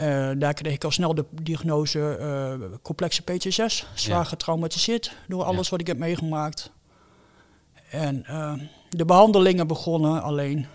[0.00, 4.24] Uh, daar kreeg ik al snel de diagnose uh, complexe PTSS, zwaar ja.
[4.24, 6.70] getraumatiseerd door alles wat ik heb meegemaakt.
[7.90, 8.52] En uh,
[8.88, 10.66] de behandelingen begonnen, alleen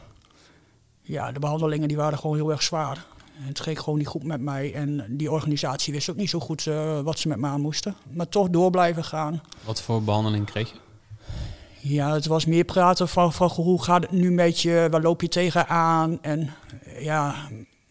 [1.02, 3.06] ja, de behandelingen die waren gewoon heel erg zwaar.
[3.34, 6.64] Het ging gewoon niet goed met mij en die organisatie wist ook niet zo goed
[7.04, 7.96] wat ze met me aan moesten.
[8.10, 9.42] Maar toch door blijven gaan.
[9.64, 10.78] Wat voor behandeling kreeg je?
[11.80, 15.22] Ja, het was meer praten van, van hoe gaat het nu met je, waar loop
[15.22, 16.22] je tegenaan?
[16.22, 16.54] En
[17.00, 17.36] ja,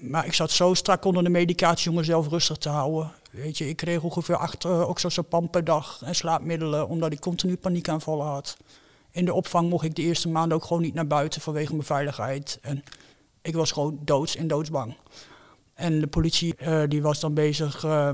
[0.02, 3.12] maar ik zat zo strak onder de medicatie om mezelf rustig te houden.
[3.30, 7.56] Weet je, ik kreeg ongeveer acht uh, oxazepam per dag en slaapmiddelen, omdat ik continu
[7.56, 8.56] paniekaanvallen had.
[9.10, 11.84] In de opvang mocht ik de eerste maanden ook gewoon niet naar buiten vanwege mijn
[11.84, 12.58] veiligheid.
[12.62, 12.84] En
[13.42, 14.96] ik was gewoon doods en doodsbang.
[15.74, 18.10] En de politie uh, die was dan bezig uh,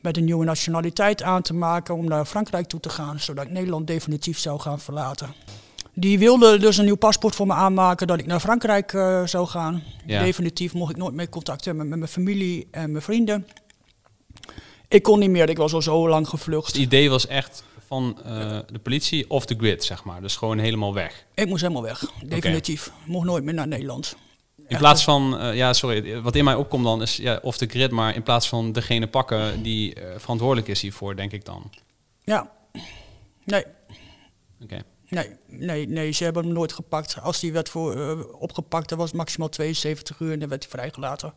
[0.00, 3.50] met een nieuwe nationaliteit aan te maken om naar Frankrijk toe te gaan, zodat ik
[3.50, 5.34] Nederland definitief zou gaan verlaten.
[5.94, 9.46] Die wilde dus een nieuw paspoort voor me aanmaken dat ik naar Frankrijk uh, zou
[9.46, 9.82] gaan.
[10.06, 13.46] Definitief mocht ik nooit meer contact hebben met mijn familie en mijn vrienden.
[14.88, 16.66] Ik kon niet meer, ik was al zo lang gevlucht.
[16.66, 20.20] Het idee was echt van uh, de politie of de grid, zeg maar.
[20.20, 21.26] Dus gewoon helemaal weg.
[21.34, 22.86] Ik moest helemaal weg, definitief.
[22.86, 22.98] Okay.
[23.06, 24.16] Mocht nooit meer naar Nederland.
[24.66, 27.66] In plaats van, uh, ja, sorry, wat in mij opkomt dan is ja, of de
[27.66, 31.70] grid, maar in plaats van degene pakken die verantwoordelijk is hiervoor, denk ik dan.
[32.24, 32.50] Ja,
[33.44, 33.64] nee.
[33.64, 33.72] Oké.
[34.62, 34.82] Okay.
[35.10, 37.20] Nee, nee, nee, ze hebben hem nooit gepakt.
[37.20, 40.62] Als hij werd voor, uh, opgepakt, dan was het maximaal 72 uur en dan werd
[40.62, 41.34] hij vrijgelaten.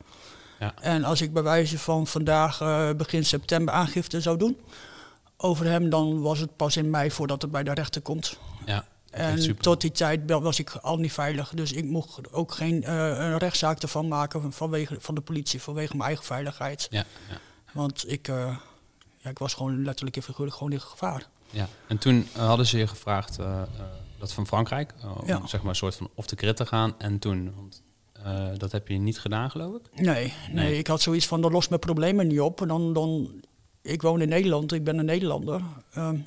[0.59, 0.73] Ja.
[0.81, 4.57] En als ik bij wijze van vandaag uh, begin september aangifte zou doen
[5.38, 8.39] over hem, dan was het pas in mei voordat het bij de rechter komt.
[8.65, 11.49] Ja, en tot die tijd was ik al niet veilig.
[11.49, 15.95] Dus ik mocht ook geen uh, een rechtszaak ervan maken vanwege, van de politie, vanwege
[15.95, 16.88] mijn eigen veiligheid.
[16.89, 17.38] Ja, ja.
[17.73, 18.27] Want ik,
[19.17, 21.27] ja, ik was gewoon letterlijk en figuurlijk gewoon in gevaar.
[21.53, 23.61] Ja, en toen uh, hadden ze je gevraagd, uh, uh,
[24.19, 24.93] dat van Frankrijk,
[25.27, 26.95] om zeg maar een soort van off the grid te gaan.
[26.97, 27.81] En toen, want
[28.59, 30.01] dat heb je niet gedaan geloof ik?
[30.01, 32.61] Nee, nee, nee, ik had zoiets van, dat lost mijn problemen niet op.
[32.61, 33.31] En dan, dan,
[33.81, 35.61] ik woon in Nederland, ik ben een Nederlander.
[35.93, 36.17] Ehm,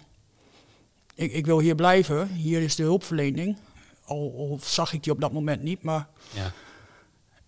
[1.14, 3.56] ik, ik wil hier blijven, hier is de hulpverlening.
[4.04, 6.08] Al, al, zag ik die op dat moment niet, maar...
[6.34, 6.52] Ja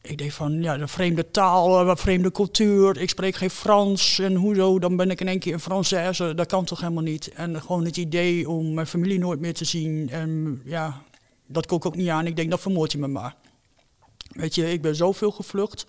[0.02, 4.34] ik denk van, ja, de vreemde taal, de vreemde cultuur, ik spreek geen Frans en
[4.34, 7.28] hoezo, dan ben ik in één keer een Française, dat kan toch helemaal niet.
[7.32, 11.02] En gewoon het idee om mijn familie nooit meer te zien, en ja,
[11.46, 12.26] dat kon ik ook niet aan.
[12.26, 13.34] Ik denk, dat vermoord je me maar.
[14.28, 15.87] Weet je, ik ben zoveel gevlucht.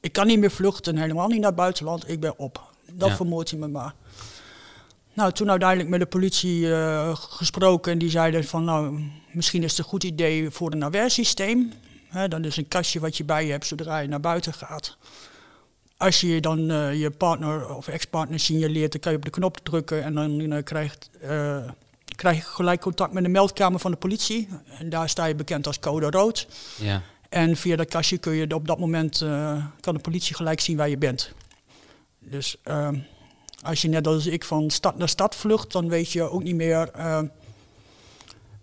[0.00, 2.08] Ik kan niet meer vluchten, helemaal niet naar het buitenland.
[2.08, 2.72] Ik ben op.
[2.92, 3.16] Dan Ja.
[3.16, 3.94] vermoordt hij me maar.
[5.14, 9.70] Nou, toen uiteindelijk met de politie eh, gesproken en die zeiden van nou, misschien is
[9.70, 11.72] het een goed idee voor een aversysteem.
[12.28, 14.96] Dan is een kastje wat je bij je hebt zodra je naar buiten gaat.
[15.96, 19.58] Als je dan eh, je partner of ex-partner signaleert, dan kan je op de knop
[19.62, 21.58] drukken en dan eh, krijgt, eh,
[22.16, 24.48] krijg je gelijk contact met de meldkamer van de politie.
[24.78, 26.46] En daar sta je bekend als code rood.
[26.76, 27.02] Ja.
[27.28, 29.18] En via dat kastje kun je op dat moment,
[29.80, 31.32] kan de politie gelijk zien waar je bent.
[32.18, 32.98] Dus ehm,
[33.62, 36.54] als je net als ik van stad naar stad vlucht, dan weet je ook niet
[36.54, 36.90] meer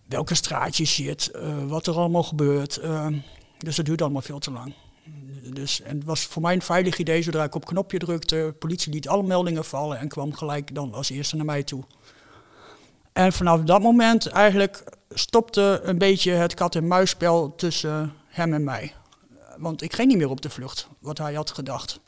[0.08, 1.32] welke straatjes je zit,
[1.68, 2.80] wat er allemaal gebeurt.
[3.64, 4.74] Dus dat duurt allemaal veel te lang.
[5.54, 8.94] Dus, en het was voor mij een veilig idee, zodra ik op knopje drukte, politie
[8.94, 11.84] liet alle meldingen vallen en kwam gelijk dan als eerste naar mij toe.
[13.14, 18.94] En vanaf dat moment eigenlijk stopte een beetje het kat-en-muisspel tussen hem en mij.
[19.58, 22.00] Want ik ging niet meer op de vlucht, wat hij had gedacht.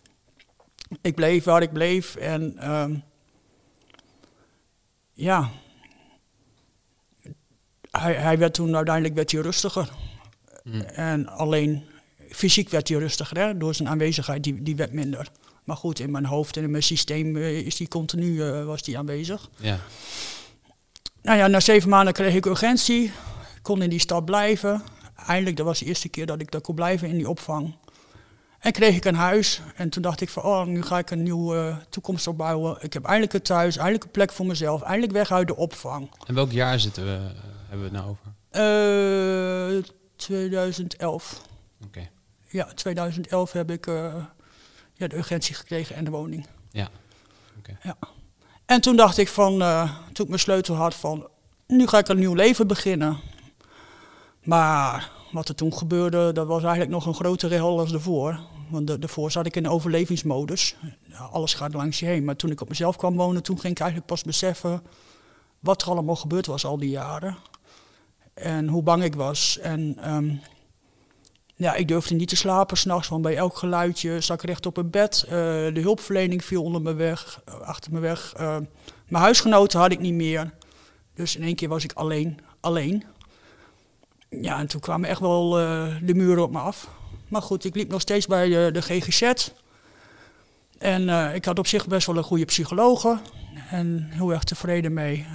[1.01, 2.95] Ik bleef waar ik bleef en ehm,
[5.13, 5.49] ja,
[7.91, 9.91] hij, hij werd toen uiteindelijk werd rustiger.
[10.63, 10.79] Hm.
[10.81, 11.83] En alleen
[12.29, 13.57] fysiek werd hij rustiger, hè?
[13.57, 15.27] door zijn aanwezigheid, die, die werd minder.
[15.63, 18.83] Maar goed, in mijn hoofd en in mijn systeem eh, is die continu eh, was
[18.83, 19.49] die aanwezig.
[19.55, 19.79] Ja.
[21.21, 23.11] Nou ja, na zeven maanden kreeg ik urgentie.
[23.61, 24.81] Kon in die stad blijven.
[25.27, 27.75] Eindelijk, dat was de eerste keer dat ik daar kon blijven in die opvang.
[28.59, 29.61] En kreeg ik een huis.
[29.75, 32.77] En toen dacht ik van, oh, nu ga ik een nieuwe eh, toekomst opbouwen.
[32.79, 34.81] Ik heb eindelijk een thuis, eindelijk een plek voor mezelf.
[34.81, 36.11] Eindelijk weg uit de opvang.
[36.25, 37.19] En welk jaar zitten we,
[37.69, 38.31] hebben we het nou over?
[40.27, 41.41] 2011.
[41.85, 42.09] Oké.
[42.47, 44.15] Ja, 2011 heb ik eh,
[44.93, 46.47] ja, de urgentie gekregen en de woning.
[46.71, 46.89] Ja.
[47.57, 47.77] Oké.
[47.83, 47.95] Ja.
[48.65, 51.27] En toen dacht ik van, eh, toen ik mijn sleutel had van,
[51.67, 53.19] nu ga ik een nieuw leven beginnen.
[54.43, 58.39] Maar wat er toen gebeurde, dat was eigenlijk nog een grotere hel als ervoor.
[58.69, 60.75] Want da- daarvoor zat ik in overlevingsmodus.
[61.07, 62.23] Ja, alles gaat langs je heen.
[62.23, 64.81] Maar toen ik op mezelf kwam wonen, toen ging ik eigenlijk pas beseffen
[65.59, 67.37] wat er allemaal gebeurd was al die jaren.
[68.33, 69.59] En hoe bang ik was.
[69.59, 70.29] En ehm,
[71.55, 74.77] ja, ik durfde niet te slapen s'nachts, want bij elk geluidje zat ik recht op
[74.77, 75.23] een bed.
[75.23, 75.31] Eh,
[75.73, 78.33] de hulpverlening viel onder me weg, eh, achter me weg.
[78.37, 78.57] Eh,
[79.07, 80.53] mijn huisgenoten had ik niet meer.
[81.13, 83.03] Dus in één keer was ik alleen, alleen.
[84.29, 85.49] Ja, en toen kwamen echt wel
[86.01, 86.87] de muren op me af.
[87.27, 89.49] Maar goed, ik liep nog steeds bij de, de GGZ.
[90.77, 93.19] En ik had op zich best wel een goede psychologe.
[93.69, 95.25] En heel erg tevreden mee.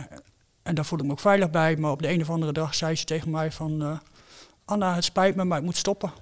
[0.69, 1.77] En daar voelde ik me ook veilig bij.
[1.77, 3.83] Maar op de een of andere dag zei ze tegen mij van...
[3.83, 3.99] eh,
[4.65, 6.13] Anna, het spijt me, maar ik moet stoppen.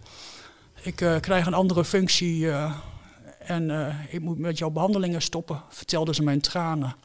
[0.82, 2.74] Ik eh, krijg een andere functie eh,
[3.38, 6.96] en ik moet met jouw behandelingen stoppen, vertelde ze mijn tranen.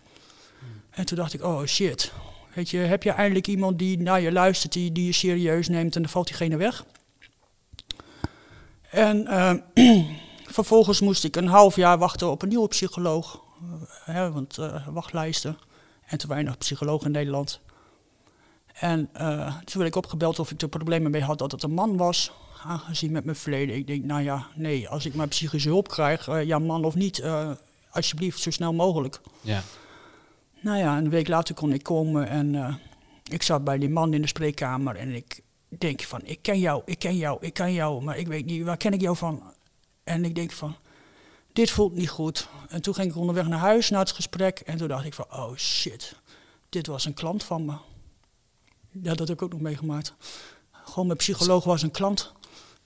[0.89, 2.11] En toen dacht ik, oh shit.
[2.53, 5.95] Weet je, heb je eindelijk iemand die naar je luistert, die, die je serieus neemt
[5.95, 6.85] en dan valt diegene weg?
[8.89, 9.27] En
[10.57, 13.43] vervolgens moest ik een half jaar wachten op een nieuwe psycholoog.
[14.05, 14.57] Hè, want
[14.89, 15.57] wachtlijsten
[16.11, 17.59] en te weinig psychologen in Nederland.
[18.73, 21.73] En eh, toen werd ik opgebeld of ik er problemen mee had dat het een
[21.73, 22.31] man was.
[22.63, 23.75] Aangezien met mijn verleden.
[23.75, 26.95] Ik denk, nou ja, nee, als ik maar psychische hulp krijg, eh, ja, man of
[26.95, 27.51] niet, eh,
[27.89, 29.21] alsjeblieft zo snel mogelijk.
[29.41, 29.61] Ja.
[30.61, 32.79] Nou ja, een week later kon ik komen en
[33.23, 36.81] ik zat bij die man in de spreekkamer en ik denk van, ik ken jou,
[36.85, 39.43] ik ken jou, ik ken jou, maar ik weet niet, waar ken ik jou van?
[40.03, 40.75] En ik denk van,
[41.53, 42.47] dit voelt niet goed.
[42.69, 45.25] En toen ging ik onderweg naar huis, na het gesprek, en toen dacht ik van,
[45.31, 46.15] oh shit,
[46.69, 47.73] dit was een klant van me.
[48.91, 50.13] Ja, dat heb ik ook nog meegemaakt.
[50.71, 52.33] Gewoon mijn psycholoog was een klant.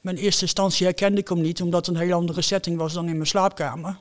[0.02, 3.08] Mijn eerste instantie herkende ik hem niet, omdat het een hele andere setting was dan
[3.08, 3.98] in mijn slaapkamer.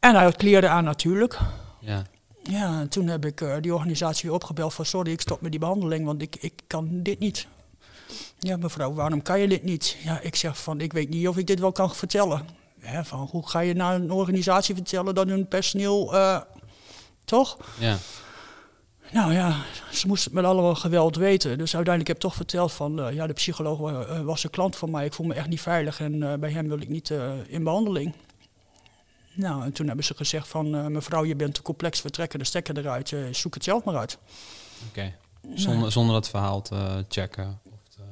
[0.00, 1.38] En hij had kleren aan natuurlijk.
[1.80, 2.04] Ja.
[2.42, 5.50] Ja, en toen heb ik eh, die organisatie weer opgebeld van sorry, ik stop met
[5.50, 7.46] die behandeling, want ik, ik kan dit niet.
[8.38, 9.96] Ja, mevrouw, waarom kan je dit niet?
[10.04, 12.46] Ja, ik zeg van, ik weet niet of ik dit wel kan vertellen.
[12.86, 16.40] Hè, van, hoe ga je naar een organisatie vertellen dat hun personeel, eh,
[17.24, 17.56] toch?
[17.78, 17.96] Ja.
[19.12, 19.56] Nou ja,
[19.92, 21.58] ze moesten het met alle geweld weten.
[21.58, 24.76] Dus uiteindelijk heb ik toch verteld van, eh, ja, de psycholoog eh, was een klant
[24.76, 25.04] van mij.
[25.04, 27.12] Ik voel me echt niet veilig en bij hem wil ik niet
[27.46, 28.14] in behandeling.
[29.32, 32.44] Nou, en toen hebben ze gezegd van, mevrouw, je bent te complex, we trekken de
[32.44, 33.14] stekker eruit.
[33.30, 34.18] zoek het zelf maar uit.
[34.88, 35.14] Oké.
[35.54, 37.60] Zonder, zonder dat verhaal te checken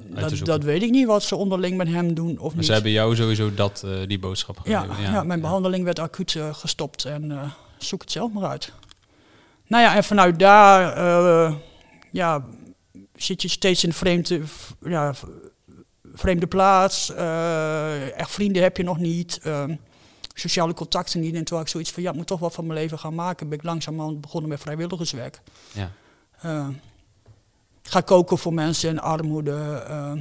[0.07, 2.67] Dat, dat weet ik niet wat ze onderling met hem doen of maar niet.
[2.67, 5.13] ze hebben jou sowieso dat, eh, die boodschap ja, gegeven.
[5.13, 8.73] ja, mijn behandeling werd acuut eh, gestopt en eh, zoek het zelf maar uit.
[9.67, 10.99] Nou ja, en vanuit daar
[12.13, 12.45] ja,
[13.17, 14.41] zit je steeds in vreemde,
[14.83, 15.15] ja,
[16.15, 17.11] vreemde plaats.
[18.17, 19.41] echt vrienden heb je nog niet.
[19.43, 19.65] eh,
[20.35, 21.35] sociale contacten niet.
[21.35, 23.15] En toen had ik zoiets van, ja, ik moet toch wat van mijn leven gaan
[23.15, 23.49] maken.
[23.49, 25.41] Ben ik langzamerhand begonnen met vrijwilligerswerk.
[25.73, 25.91] Ja.
[27.85, 29.85] Eh, ga koken voor mensen in armoede.
[29.89, 30.13] eh,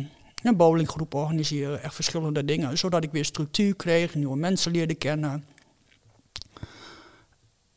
[0.43, 2.77] een bowlinggroep organiseren, echt verschillende dingen.
[2.77, 5.45] Zodat ik weer structuur kreeg, nieuwe mensen leerde kennen.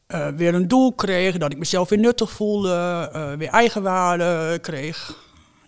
[0.06, 5.24] Eh, weer een doel kreeg, dat ik mezelf weer nuttig voelde, uh, weer eigenwaarde kreeg.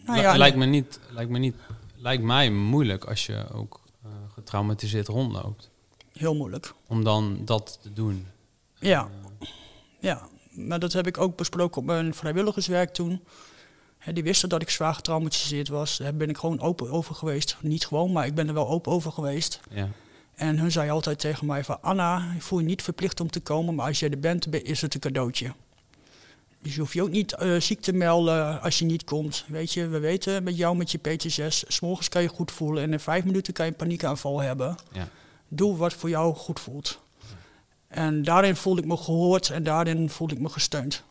[0.06, 1.54] Nou ja, lijkt, me niet, lijkt, me niet,
[1.96, 5.70] lijkt mij moeilijk als je ook uh, getraumatiseerd rondloopt.
[6.12, 6.74] Heel moeilijk.
[6.86, 8.26] Om dan dat te doen.
[8.78, 9.08] Ja,
[10.00, 10.28] ja.
[10.50, 13.22] maar dat heb ik ook besproken op mijn vrijwilligerswerk toen.
[14.12, 15.96] Die wisten dat ik zwaar getraumatiseerd was.
[15.96, 17.56] Daar ben ik gewoon open over geweest.
[17.60, 19.60] Niet gewoon, maar ik ben er wel open over geweest.
[19.70, 19.88] Ja.
[20.34, 21.78] En hun zei altijd tegen mij van...
[21.80, 23.74] Anna, je voel je niet verplicht om te komen...
[23.74, 25.52] maar als je er bent, is het een cadeautje.
[26.62, 29.44] Dus je hoeft je ook niet uh, ziek te melden als je niet komt.
[29.48, 31.64] Weet je, we weten met jou met je PTSS...
[31.68, 32.82] s'morgens kan je goed voelen...
[32.82, 34.76] en in vijf minuten kan je een paniekaanval hebben.
[34.92, 35.08] Ja.
[35.48, 36.98] Doe wat voor jou goed voelt.
[37.88, 39.50] En daarin voelde ik me gehoord...
[39.50, 41.04] en daarin voelde ik me gesteund.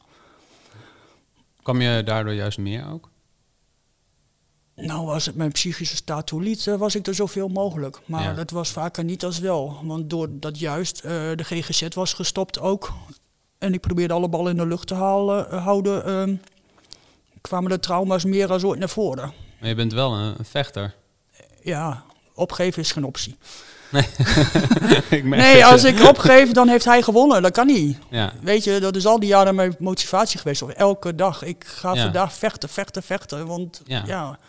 [1.67, 3.09] Kwam je daardoor juist meer ook?
[4.75, 7.99] Nou, als het mijn psychische staat toeliet, uh, was ik er zoveel mogelijk.
[8.05, 9.79] Maar dat was vaker niet als wel.
[9.83, 12.93] Want doordat juist uh, de GGZ was gestopt ook...
[13.57, 16.29] en ik probeerde alle ballen in de lucht te halen, uh, houden...
[16.29, 16.37] Uh,
[17.41, 19.33] kwamen de trauma's meer als ooit naar voren.
[19.59, 20.95] Maar je bent wel een, een vechter.
[21.61, 22.03] Ja,
[22.33, 23.37] opgeven is geen optie.
[23.91, 24.03] Nee,
[25.19, 27.41] ik nee als ik opgeef, dan heeft hij gewonnen.
[27.41, 27.97] Dat kan niet.
[28.09, 28.33] Ja.
[28.41, 30.61] Weet je, dat is al die jaren mijn motivatie geweest.
[30.61, 31.43] Elke dag.
[31.43, 32.01] Ik ga Ja.
[32.03, 33.45] vandaag vechten, vechten, vechten.
[33.47, 34.03] Want Ja.
[34.05, 34.39] ja,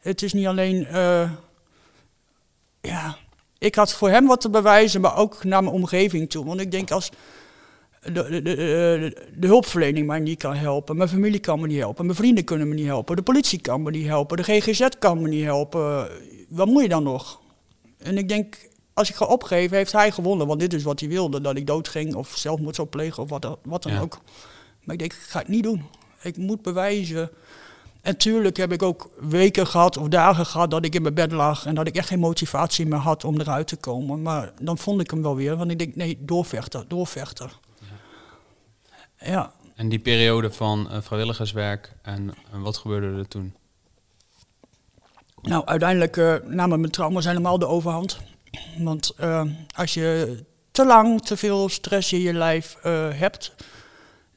[0.00, 0.86] het is niet alleen...
[0.86, 1.30] eh,
[2.80, 3.16] ja,
[3.58, 6.44] ik had voor hem wat te bewijzen, maar ook naar mijn omgeving toe.
[6.44, 7.10] Want ik denk als
[8.02, 11.78] de, de, de, de, de hulpverlening mij niet kan helpen, mijn familie kan me niet
[11.78, 14.88] helpen, mijn vrienden kunnen me niet helpen, de politie kan me niet helpen, de GGZ
[14.98, 16.08] kan me niet helpen.
[16.48, 17.40] Wat moet je dan nog?
[17.98, 18.56] En ik denk,
[18.94, 20.46] als ik ga opgeven, heeft hij gewonnen.
[20.46, 23.42] Want dit is wat hij wilde, dat ik doodging of zelfmoord zou plegen of wat,
[23.42, 24.00] dan- wat dan Ja.
[24.00, 24.18] ook.
[24.84, 25.84] Maar ik denk, ik ga het niet doen.
[26.22, 27.30] Ik moet bewijzen.
[28.00, 31.32] En tuurlijk heb ik ook weken gehad of dagen gehad dat ik in mijn bed
[31.32, 34.22] lag en dat ik echt geen motivatie meer had om eruit te komen.
[34.22, 37.50] Maar dan vond ik hem wel weer, want ik denk, nee, doorvechten, doorvechten.
[39.18, 43.54] Ja, En die periode van eh, vrijwilligerswerk en, en wat gebeurde er toen?
[45.42, 48.18] nou uiteindelijk eh, namen mijn trauma's helemaal de overhand.
[48.78, 49.44] Want eh,
[49.76, 50.38] als je
[50.70, 53.54] te lang te veel stress in je lijf eh, hebt,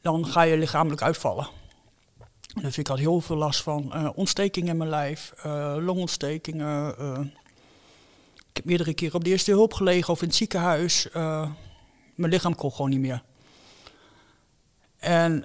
[0.01, 1.47] dan ga je lichamelijk uitvallen.
[2.61, 5.33] Dus ik had heel veel last van eh ontstekingen in mijn lijf,
[5.79, 6.89] longontstekingen.
[8.49, 11.07] ik heb meerdere keren op de eerste hulp gelegen of in het ziekenhuis.
[12.15, 13.23] mijn lichaam kon gewoon niet meer.
[14.97, 15.43] En,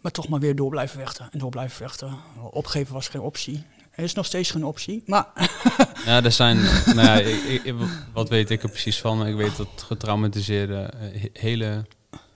[0.00, 2.18] maar toch maar weer door blijven vechten en door blijven vechten.
[2.50, 3.64] Opgeven was geen optie.
[4.00, 5.02] Er is nog steeds geen optie.
[5.06, 5.26] Maar
[6.06, 7.74] Ja, er zijn, nou ja, ik, ik-
[8.12, 9.26] wat weet ik er precies van?
[9.26, 11.84] Ik weet dat getraumatiseerde eh, he- hele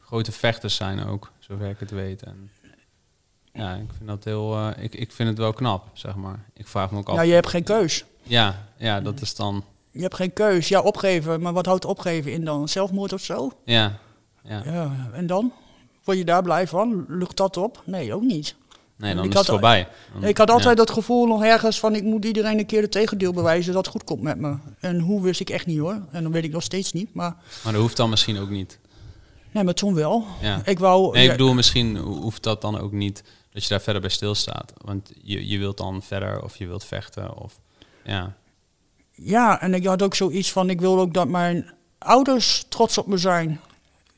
[0.00, 2.22] grote vechters zijn ook, zover ik het weet.
[2.22, 2.50] En
[3.53, 6.44] ja, ik vind dat heel, eh, ik, ik vind het wel knap, zeg maar.
[6.55, 7.14] Ik vraag me ook af.
[7.14, 8.05] ja, je hebt geen keus.
[8.22, 10.68] Ja, ja, dat is dan, Je hebt geen keus.
[10.68, 11.40] Ja, opgeven.
[11.40, 12.68] Maar wat houdt opgeven in dan?
[12.68, 13.53] Zelfmoord of zo?
[13.64, 13.98] ja,
[14.42, 14.62] ja.
[14.64, 15.53] Ja, en dan?
[16.05, 17.05] Word je daar blij van?
[17.09, 17.83] Lucht dat op?
[17.87, 18.55] Nee, ook niet.
[18.96, 19.88] Nee, dan Ik is had het voorbij.
[20.12, 20.85] Dan- Ik had altijd ja.
[20.85, 23.94] dat gevoel nog ergens van ik moet iedereen een keer het tegendeel bewijzen dat het
[23.94, 24.57] goed komt met me.
[24.80, 26.00] En hoe wist ik echt niet hoor.
[26.11, 27.14] En dan weet ik nog steeds niet.
[27.14, 28.78] Maar Maar dat hoeft dan misschien ook niet.
[29.52, 30.24] nee, maar toen wel.
[30.40, 30.61] Ja.
[30.64, 31.12] Ik wou.
[31.12, 34.11] Nee, ik bedoel, misschien ho- hoeft dat dan ook niet dat je daar verder bij
[34.11, 34.72] stilstaat.
[34.85, 37.61] Want je, je wilt dan verder of je wilt vechten of
[38.04, 38.35] ja.
[39.12, 43.07] ja, en ik had ook zoiets van ik wil ook dat mijn ouders trots op
[43.07, 43.61] me zijn.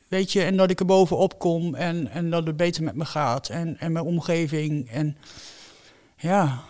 [0.09, 3.05] Weet je, en dat ik er bovenop kom en, en dat het beter met me
[3.05, 3.49] gaat.
[3.49, 4.91] En, en mijn omgeving.
[4.91, 5.17] En
[6.17, 6.63] ja.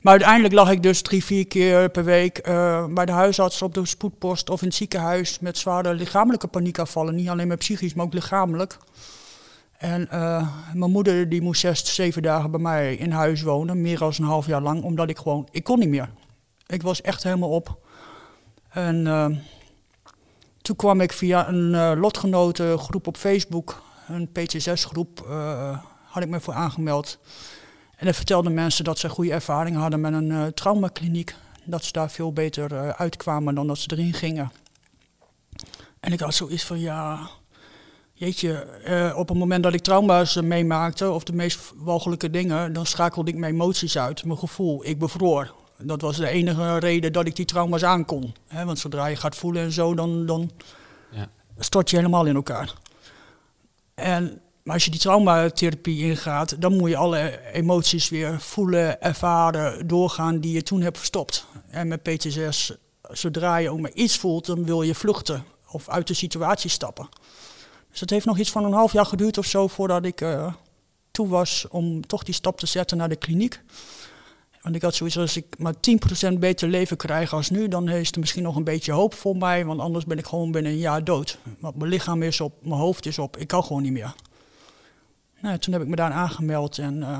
[0.00, 3.74] Maar uiteindelijk lag ik dus drie, vier keer per week eh, bij de huisarts op
[3.74, 7.14] de spoedpost of in het ziekenhuis met zware lichamelijke paniekaanvallen.
[7.14, 8.78] Niet alleen maar psychisch, maar ook lichamelijk.
[9.78, 13.98] En eh, mijn moeder die moest zes, zeven dagen bij mij in huis wonen, meer
[13.98, 16.10] dan een half jaar lang, omdat ik gewoon, ik kon niet meer.
[16.66, 17.78] Ik was echt helemaal op.
[18.70, 19.26] En eh,
[20.62, 26.40] toen kwam ik via een eh, lotgenotengroep op Facebook, een PTSS-groep, eh, had ik me
[26.40, 27.18] voor aangemeld.
[27.96, 31.34] En dan vertelden mensen dat ze goede ervaringen hadden met een eh, traumakliniek.
[31.64, 34.52] Dat ze daar veel beter uitkwamen dan dat ze erin gingen.
[36.00, 37.30] En ik had zoiets van, ja,
[38.12, 38.66] jeetje,
[39.16, 43.36] op het moment dat ik trauma's meemaakte, of de meest walgelijke dingen, dan schakelde ik
[43.36, 44.84] mijn emoties uit, mijn gevoel.
[44.84, 45.59] Ik bevroor.
[45.82, 48.34] Dat was de enige reden dat ik die trauma's aankon.
[48.46, 50.50] Hè, want zodra je gaat voelen en zo, dan, dan
[51.10, 51.28] Ja.
[51.58, 52.74] stort je helemaal in elkaar.
[53.94, 59.86] En, maar als je die traumatherapie ingaat, dan moet je alle emoties weer voelen, ervaren,
[59.86, 61.46] doorgaan die je toen hebt verstopt.
[61.70, 62.72] En met PTSS,
[63.02, 67.08] zodra je ook maar iets voelt, dan wil je vluchten of uit de situatie stappen.
[67.90, 70.52] Dus het heeft nog iets van een half jaar geduurd of zo voordat ik eh
[71.10, 73.60] toe was om toch die stap te zetten naar de kliniek.
[74.62, 78.12] Want ik had zoiets als ik maar 10% beter leven krijg als nu, dan is
[78.12, 79.64] er misschien nog een beetje hoop voor mij.
[79.64, 81.38] Want anders ben ik gewoon binnen een jaar dood.
[81.58, 84.14] Want mijn lichaam is op, mijn hoofd is op, ik kan gewoon niet meer.
[85.40, 87.18] Nou, toen heb ik me daar aangemeld en uh,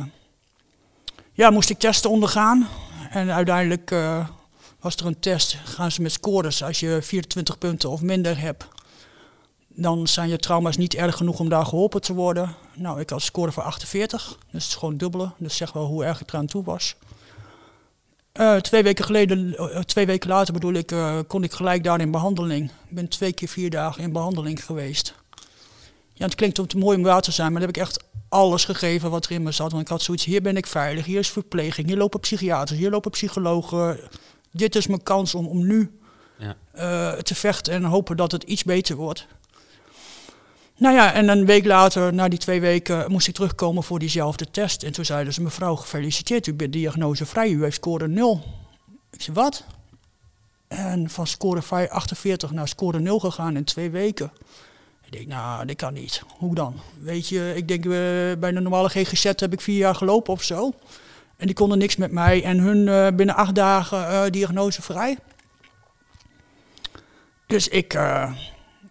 [1.32, 2.68] ja, moest ik testen ondergaan.
[3.10, 4.28] En uiteindelijk uh,
[4.80, 6.62] was er een test, gaan ze met scores.
[6.62, 8.66] Als je 24 punten of minder hebt,
[9.68, 12.54] dan zijn je trauma's niet erg genoeg om daar geholpen te worden.
[12.74, 15.30] Nou, ik had score van 48, dus het is gewoon dubbele.
[15.36, 16.96] Dus zeg wel hoe erg ik eraan toe was.
[18.34, 22.00] Uh, twee weken geleden, uh, twee weken later bedoel ik, uh, kon ik gelijk daar
[22.00, 22.70] in behandeling.
[22.88, 25.14] Ik ben twee keer vier dagen in behandeling geweest.
[26.12, 28.64] Ja, het klinkt te mooi om waar te zijn, maar dan heb ik echt alles
[28.64, 29.70] gegeven wat er in me zat.
[29.70, 32.90] Want ik had zoiets, hier ben ik veilig, hier is verpleging, hier lopen psychiaters, hier
[32.90, 33.98] lopen psychologen.
[34.50, 35.98] Dit is mijn kans om, om nu
[36.38, 36.56] ja.
[37.22, 39.26] te vechten en hopen dat het iets beter wordt.
[40.80, 44.50] Nou ja, en een week later, na die twee weken, moest ik terugkomen voor diezelfde
[44.50, 44.82] test.
[44.82, 48.42] En toen zeiden ze, mevrouw, gefeliciteerd, u bent diagnosevrij, u heeft score 0.
[49.10, 49.64] Ik zei, wat?
[50.68, 54.32] En van score 48 naar score 0 gegaan in twee weken.
[55.04, 56.22] Ik denk, nou, dat kan niet.
[56.38, 56.74] Hoe dan?
[56.98, 57.92] Weet je, ik denk, uh,
[58.38, 60.72] bij de normale GGZ heb ik vier jaar gelopen of zo.
[61.36, 62.44] En die konden niks met mij.
[62.44, 65.18] En hun uh, binnen acht dagen uh, diagnosevrij.
[67.46, 67.98] Dus ik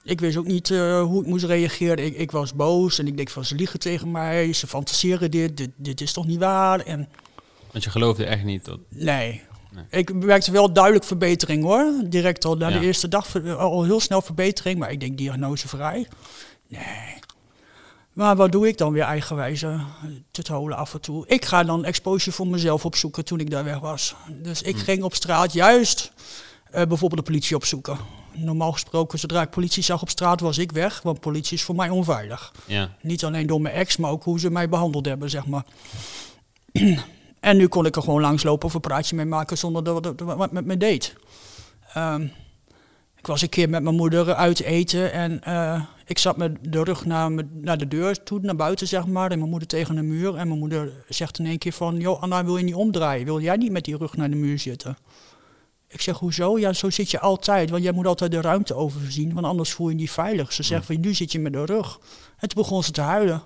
[0.09, 2.05] ik wist ook niet uh, hoe ik moest reageren.
[2.05, 5.57] Ik, ik, was boos en ik denk van ze liegen tegen mij, ze fantaseren dit,
[5.57, 6.79] dit, dit is toch niet waar.
[6.79, 7.09] En
[7.71, 8.79] Want je geloofde echt niet dat...
[8.89, 9.41] Nee.
[9.71, 9.83] nee.
[9.89, 11.93] Ik merkte wel duidelijk verbetering hoor.
[12.05, 12.79] Direct al na ja.
[12.79, 16.07] de eerste dag al heel snel verbetering, maar ik denk diagnosevrij.
[16.67, 17.17] Nee.
[18.13, 19.59] Maar wat doe ik dan weer eigenwijs?
[20.31, 21.27] te holen af en toe.
[21.27, 24.15] Ik ga dan exposure voor mezelf opzoeken toen ik daar weg was.
[24.29, 24.81] Dus ik hm.
[24.81, 26.11] ging op straat juist
[26.67, 27.97] uh, bijvoorbeeld de politie opzoeken
[28.43, 31.01] normaal gesproken, zodra ik politie zag op straat, was ik weg.
[31.01, 32.53] Want politie is voor mij onveilig.
[32.65, 32.89] Ja.
[33.01, 35.65] Niet alleen door mijn ex, maar ook hoe ze mij behandeld hebben, zeg maar.
[37.39, 40.21] en nu kon ik er gewoon langslopen of een praatje mee maken zonder dat het
[40.21, 41.15] wat met me deed.
[41.97, 42.31] Um,
[43.19, 46.83] ik was een keer met mijn moeder uit eten en uh, ik zat met de
[46.83, 49.31] rug naar, naar de deur toe, naar buiten zeg maar.
[49.31, 50.35] En mijn moeder tegen de muur.
[50.35, 53.25] En mijn moeder zegt in één keer van, joh Anna, wil je niet omdraaien?
[53.25, 54.97] Wil jij niet met die rug naar de muur zitten?
[55.91, 56.59] Ik zeg, hoezo?
[56.59, 57.69] Ja, zo zit je altijd.
[57.69, 60.53] Want jij moet altijd de ruimte overzien, want anders voel je je niet veilig.
[60.53, 61.99] Ze zegt, van, nu zit je met de rug.
[62.37, 63.43] En toen begon ze te huilen.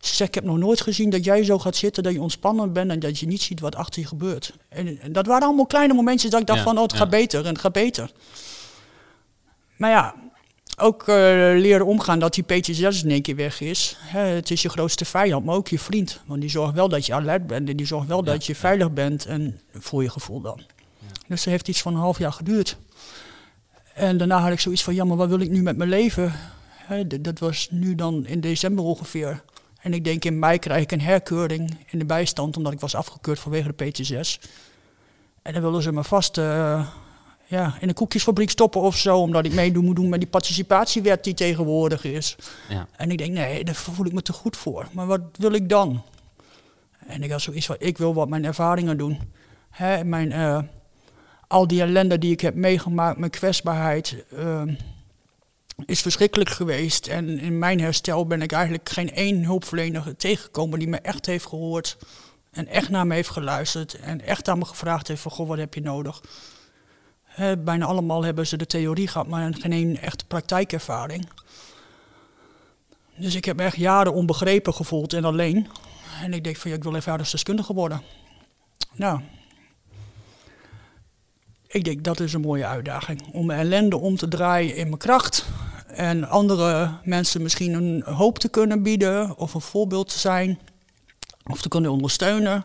[0.00, 2.72] Ze zegt, ik heb nog nooit gezien dat jij zo gaat zitten, dat je ontspannen
[2.72, 4.52] bent en dat je niet ziet wat achter je gebeurt.
[4.68, 7.40] En, en dat waren allemaal kleine momentjes dat ik dacht van, oh, het gaat beter
[7.40, 8.12] en het gaat beter.
[9.76, 10.14] Maar ja,
[10.76, 11.14] ook uh,
[11.60, 13.96] leren omgaan dat die PTSS in één keer weg is.
[13.98, 16.20] Hè, het is je grootste vijand, maar ook je vriend.
[16.26, 18.92] Want die zorgt wel dat je alert bent en die zorgt wel dat je veilig
[18.92, 20.60] bent en voor je gevoel dan.
[21.26, 22.76] Dus dat heeft iets van een half jaar geduurd.
[23.94, 26.32] En daarna had ik zoiets van, ja, maar wat wil ik nu met mijn leven?
[27.20, 29.42] dat was nu dan in december ongeveer.
[29.80, 32.94] En ik denk in mei krijg ik een herkeuring in de bijstand, omdat ik was
[32.94, 34.48] afgekeurd vanwege de PT6.
[35.42, 36.86] En dan willen ze me vast uh,
[37.46, 41.24] ja, in een koekjesfabriek stoppen of zo, omdat ik meedoen moet doen met die participatiewet
[41.24, 42.36] die tegenwoordig is.
[42.68, 42.86] Ja.
[42.96, 44.88] En ik denk, nee, daar voel ik me te goed voor.
[44.92, 46.02] Maar wat wil ik dan?
[47.06, 49.20] En ik had zoiets van, ik wil wat mijn ervaringen doen.
[49.70, 50.58] Hè, mijn, uh,
[51.50, 54.62] al die ellende die ik heb meegemaakt, mijn kwetsbaarheid, uh,
[55.86, 57.06] is verschrikkelijk geweest.
[57.06, 61.46] En in mijn herstel ben ik eigenlijk geen één hulpverlener tegengekomen die me echt heeft
[61.46, 61.96] gehoord.
[62.50, 63.94] En echt naar me heeft geluisterd.
[63.94, 66.20] En echt aan me gevraagd heeft van, goh, wat heb je nodig?
[67.58, 71.28] bijna allemaal hebben ze de theorie gehad, maar geen één echte praktijkervaring.
[73.16, 75.68] Dus ik heb me echt jaren onbegrepen gevoeld en alleen.
[76.22, 78.02] En ik denk van, ja, ik wil ervaringsdeskundige worden.
[78.92, 79.20] Nou,
[81.72, 83.22] ik denk dat is een mooie uitdaging.
[83.32, 85.46] Om mijn ellende om te draaien in mijn kracht.
[85.86, 89.36] En andere mensen misschien een hoop te kunnen bieden.
[89.36, 90.58] Of een voorbeeld te zijn.
[91.46, 92.64] Of te kunnen ondersteunen.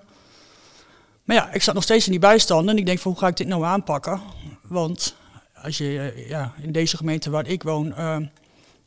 [1.24, 2.70] Maar ja, ik zat nog steeds in die bijstand.
[2.70, 4.22] En ik denk van hoe ga ik dit nou aanpakken?
[4.62, 5.16] Want
[5.62, 8.18] als je eh, ja, in deze gemeente waar ik woon uh,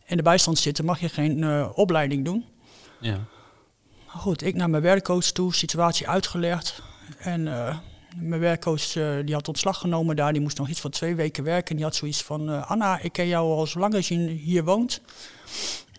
[0.05, 2.45] in de bijstand zit, mag je geen uh, opleiding doen.
[3.01, 3.19] Ja.
[4.07, 6.83] Goed, ik naar mijn werkcoach toe, situatie uitgelegd.
[7.19, 7.77] En uh,
[8.21, 10.33] mijn werkcoach uh, die had ontslag genomen daar.
[10.33, 11.71] Die moest nog iets van twee weken werken.
[11.71, 12.51] En die had zoiets van...
[12.51, 15.01] Uh, Anna, ik ken jou al zo lang als je hier woont.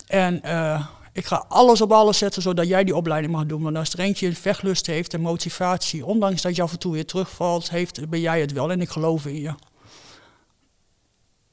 [0.07, 3.61] En uh, ik ga alles op alles zetten zodat jij die opleiding mag doen.
[3.61, 6.05] Want als er eentje vechtlust heeft en motivatie...
[6.05, 8.71] ondanks dat je af en toe weer terugvalt, heeft, ben jij het wel.
[8.71, 9.53] En ik geloof in je.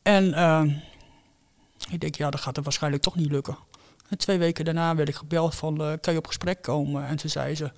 [0.02, 0.26] En
[1.90, 3.56] ik denk, ja, dat gaat er waarschijnlijk toch niet lukken.
[4.08, 5.98] En twee weken daarna werd ik gebeld van...
[6.00, 7.06] kan je op gesprek komen?
[7.06, 7.70] En toen zei ze...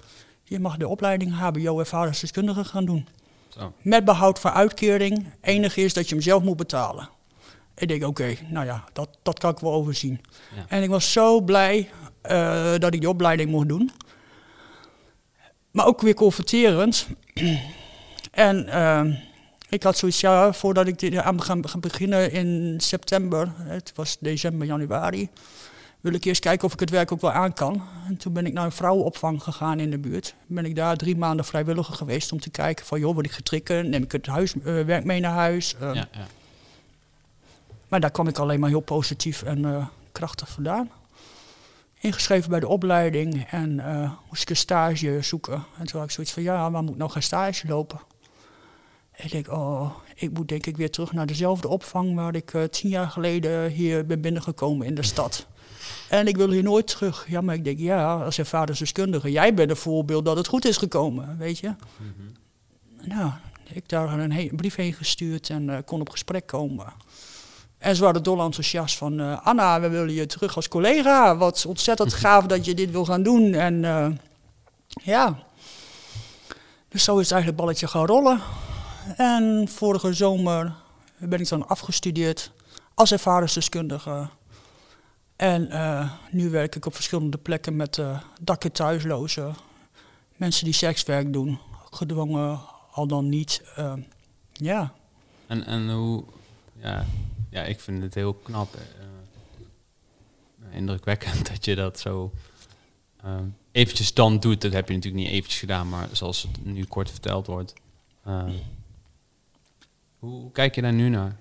[0.49, 3.09] Je mag de opleiding HBO-ervaringsdeskundige gaan doen.
[3.49, 3.73] Zo.
[3.83, 5.27] Met behoud van uitkering.
[5.41, 7.09] Enige is dat je hem zelf moet betalen.
[7.75, 10.21] Ik denk, oké, nou ja, dat, dat kan ik wel overzien.
[10.69, 11.91] En ik was zo blij
[12.31, 13.91] uh, dat ik die opleiding mocht doen.
[15.71, 17.09] maar ook weer confronterend.
[18.31, 19.13] en ehm,
[19.69, 24.67] ik had zoiets, ja, voordat ik dit aan ga beginnen in september, het was december,
[24.67, 25.29] januari,
[26.01, 27.83] wil ik eerst kijken of ik het werk ook wel aan kan.
[28.07, 30.35] En toen ben ik naar een vrouwenopvang gegaan in de buurt.
[30.47, 33.91] Ben ik daar drie maanden vrijwilliger geweest om te kijken van, joh, word ik getrikken?
[33.91, 35.75] Neem ik het huiswerk werk mee naar huis?
[35.75, 36.27] Ehm, Ja, ja.
[37.89, 40.91] maar daar kwam ik alleen maar heel positief en eh, krachtig vandaan.
[42.01, 45.65] Ingeschreven bij de opleiding en eh, moest ik een stage zoeken.
[45.79, 48.01] En toen had ik zoiets van, ja, waar moet ik nou gaan stage lopen?
[49.13, 52.55] En ik denk, oh, ik moet denk ik weer terug naar dezelfde opvang waar ik
[52.55, 55.47] eh, tien jaar geleden hier ben binnengekomen in de stad.
[56.09, 57.27] En ik wil hier nooit terug.
[57.29, 60.77] Ja, maar ik denk, ja, als ervaringsdeskundige, jij bent een voorbeeld dat het goed is
[60.77, 61.75] gekomen, weet je.
[63.03, 63.31] Nou,
[63.73, 66.93] ik daar een, he- een brief heen gestuurd en eh, kon op gesprek komen.
[67.79, 69.21] En ze waren dol enthousiast van...
[69.21, 71.37] eh, Anna, we willen je terug als collega.
[71.37, 73.55] Wat ontzettend gaaf dat je dit wil gaan doen.
[73.55, 74.09] En eh,
[75.05, 75.39] ja...
[76.89, 78.41] Dus zo is het eigenlijk balletje gaan rollen.
[79.17, 80.75] En vorige zomer
[81.19, 82.51] ben ik dan afgestudeerd
[82.95, 84.29] als ervaringsdeskundige.
[85.39, 89.55] En eh, nu werk ik op verschillende plekken met uh, dakken thuislozen.
[90.36, 91.59] Mensen die sekswerk doen,
[91.91, 92.61] gedwongen
[92.93, 93.62] al dan niet.
[93.76, 93.93] eh,
[94.53, 94.95] ja,
[95.47, 96.24] En, en hoe,
[96.82, 97.07] ja,
[97.51, 98.80] ja, ik vind het heel knap, eh,
[100.76, 102.32] indrukwekkend dat je dat zo
[103.22, 103.36] eh,
[103.72, 104.61] eventjes dan doet.
[104.61, 107.72] Dat heb je natuurlijk niet eventjes gedaan, maar zoals het nu kort verteld wordt.
[108.24, 108.45] Eh,
[110.18, 111.36] hoe, kijk je daar nu naar?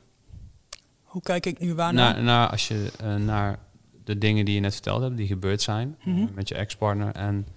[1.03, 2.13] hoe kijk ik nu waarnaar?
[2.13, 3.59] Naar, naar als je eh, naar
[4.07, 6.25] de dingen die je net verteld hebt, die gebeurd zijn eh, Mhm.
[6.33, 7.11] met je ex-partner.
[7.15, 7.47] En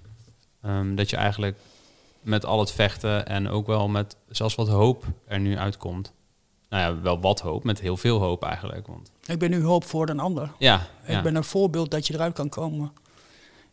[0.63, 1.57] ehm, dat je eigenlijk
[2.21, 6.13] met al het vechten en ook wel met zelfs wat hoop er nu uitkomt.
[6.69, 8.87] Nou ja, wel wat hoop, met heel veel hoop eigenlijk.
[8.87, 10.51] Want Ik ben nu hulp voor een ander.
[10.59, 11.17] ja, ja.
[11.17, 12.93] Ik ben een voorbeeld dat je eruit kan komen.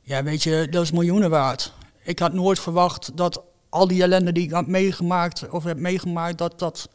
[0.01, 1.73] Ja, weet je, dat is miljoenen waard.
[2.03, 6.37] Ik had nooit verwacht dat al die ellende die ik had meegemaakt, of heb meegemaakt,
[6.37, 6.89] dat dat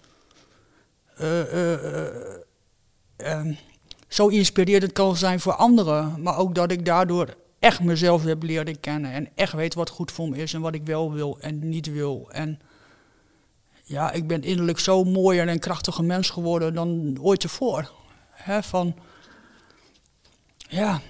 [1.17, 1.41] eh,
[1.73, 2.37] eh,
[3.17, 3.53] ehm,
[4.13, 6.23] zo inspirerend kan zijn voor anderen.
[6.23, 10.13] Maar ook dat ik daardoor echt mezelf heb leren kennen en echt weet wat goed
[10.13, 12.29] voor me is en wat ik wel wil en niet wil.
[12.31, 12.61] En
[13.83, 17.89] ja, ik ben innerlijk zo mooier en krachtiger mens geworden dan ooit tevoren.
[18.31, 18.95] Hè, van,
[20.69, 21.01] ja,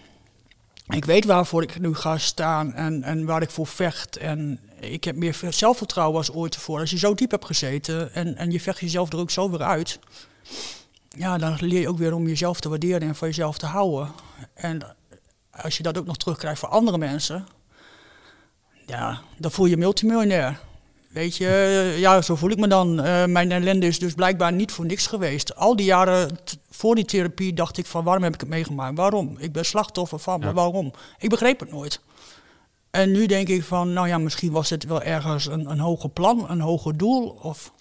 [0.89, 4.17] ik weet waarvoor ik nu ga staan en, en waar ik voor vecht.
[4.17, 6.81] En ik heb meer zelfvertrouwen als ooit tevoren.
[6.81, 9.63] Als je zo diep hebt gezeten en, en je vecht jezelf er ook zo weer
[9.63, 9.99] uit.
[11.17, 14.13] Ja, dan leer je ook weer om jezelf te waarderen en van jezelf te houden.
[14.55, 14.97] En
[15.51, 17.47] als je dat ook nog terugkrijgt voor andere mensen,
[18.87, 20.61] ja, dan voel je je multimiljonair.
[21.09, 23.01] Weet je, ja, zo voel ik me dan.
[23.01, 25.57] Eh, mijn ellende is dus blijkbaar niet voor niks geweest.
[25.57, 26.39] Al die jaren
[26.71, 28.97] voor die therapie dacht ik van waarom heb ik het meegemaakt?
[28.97, 29.37] Waarom?
[29.39, 30.93] Ik ben slachtoffer van, maar waarom?
[31.19, 32.01] Ik begreep het nooit.
[32.91, 36.11] En nu denk ik van, nou ja, misschien was het wel ergens een, een hoger
[36.11, 37.29] plan, een hoger doel.
[37.29, 37.73] Of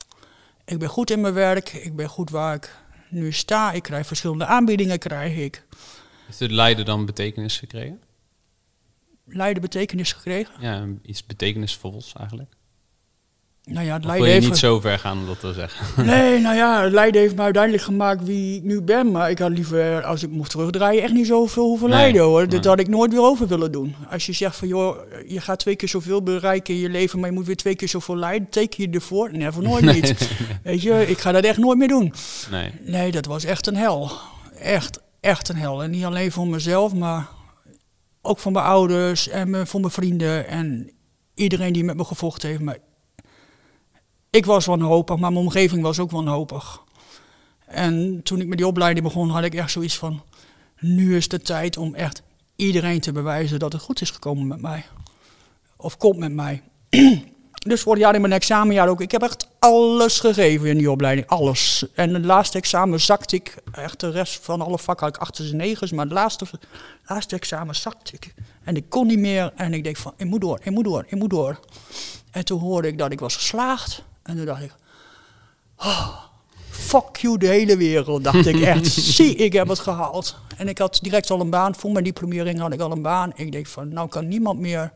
[0.65, 2.75] ik ben goed in mijn werk, ik ben goed waar ik
[3.12, 3.72] nu sta.
[3.72, 5.66] Ik krijg verschillende aanbiedingen, krijg ik.
[6.26, 8.01] Heeft het lijden dan betekenis gekregen?
[9.26, 10.53] Leiden betekenis gekregen.
[10.59, 12.53] Ja, iets betekenisvols eigenlijk.
[13.64, 14.47] Nou ja, het Of wil Leiden je heeft...
[14.47, 16.05] niet zo ver gaan om dat te zeggen?
[16.05, 19.12] Nee, nou ja, Leiden heeft me uiteindelijk gemaakt wie ik nu ben.
[19.12, 22.39] Maar ik had liever, als ik mocht terugdraaien, echt niet zoveel hoeven Nee, lijden hoor.
[22.39, 22.47] nee.
[22.47, 23.95] Dat had ik nooit weer over willen doen.
[24.09, 24.97] Als je zegt van joh,
[25.28, 27.88] je gaat twee keer zoveel bereiken in je leven, maar je moet weer twee keer
[27.88, 28.49] zoveel lijden.
[28.49, 29.38] Teken je ervoor?
[29.38, 30.30] Never, nooit niet.
[30.64, 32.14] Weet je, ik ga dat echt nooit meer doen.
[32.51, 32.72] Nee.
[32.86, 34.12] Nee, dat was echt een hel.
[34.59, 35.84] Echt, echt een hel.
[35.84, 37.28] En niet alleen voor mezelf, maar
[38.22, 40.91] ook voor mijn ouders en voor mijn vrienden en
[41.36, 42.62] iedereen die met me gevochten heeft.
[42.62, 42.78] Maar
[44.32, 46.82] ik was wanhopig, maar mijn omgeving was ook wanhopig.
[47.65, 50.21] En toen ik met die opleiding begon, had ik echt zoiets van...
[50.79, 52.21] Nu is de tijd om echt
[52.55, 54.86] iedereen te bewijzen dat het goed is gekomen met mij.
[55.77, 56.61] Of komt met mij.
[57.65, 59.01] Dus vorig jaar in mijn examenjaar ook.
[59.01, 61.27] Ik heb echt alles gegeven in die opleiding.
[61.27, 61.86] Alles.
[61.93, 63.55] En het laatste examen zakte ik.
[63.71, 65.91] Echt de rest van alle vakken had ik achters en negens.
[65.91, 66.45] Maar het laatste,
[67.05, 68.34] laatste examen zakte ik.
[68.63, 69.51] En ik kon niet meer.
[69.55, 71.59] En ik denk van, ik moet door, ik moet door, ik moet door.
[72.32, 74.03] En toen hoorde ik dat ik was geslaagd.
[74.32, 74.73] En toen dacht ik,
[75.77, 76.17] oh,
[76.69, 78.23] fuck you de hele wereld.
[78.23, 78.86] Dacht ik echt,
[79.17, 80.36] zie, ik heb het gehaald.
[80.57, 81.75] En ik had direct al een baan.
[81.75, 83.32] Voor mijn diplomering had ik al een baan.
[83.36, 84.93] Ik denk van, nou kan niemand meer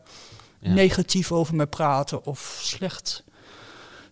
[0.60, 0.72] Ja.
[0.72, 3.24] negatief over me praten of slecht,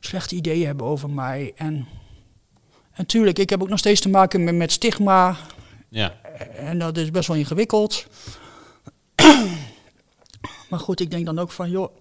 [0.00, 1.52] slechte ideeën hebben over mij.
[1.56, 1.86] En
[2.96, 5.36] natuurlijk, ik heb ook nog steeds te maken met, met stigma
[5.88, 6.14] Ja.
[6.56, 8.06] en dat is best wel ingewikkeld.
[10.70, 11.96] maar goed, ik denk dan ook van, joh,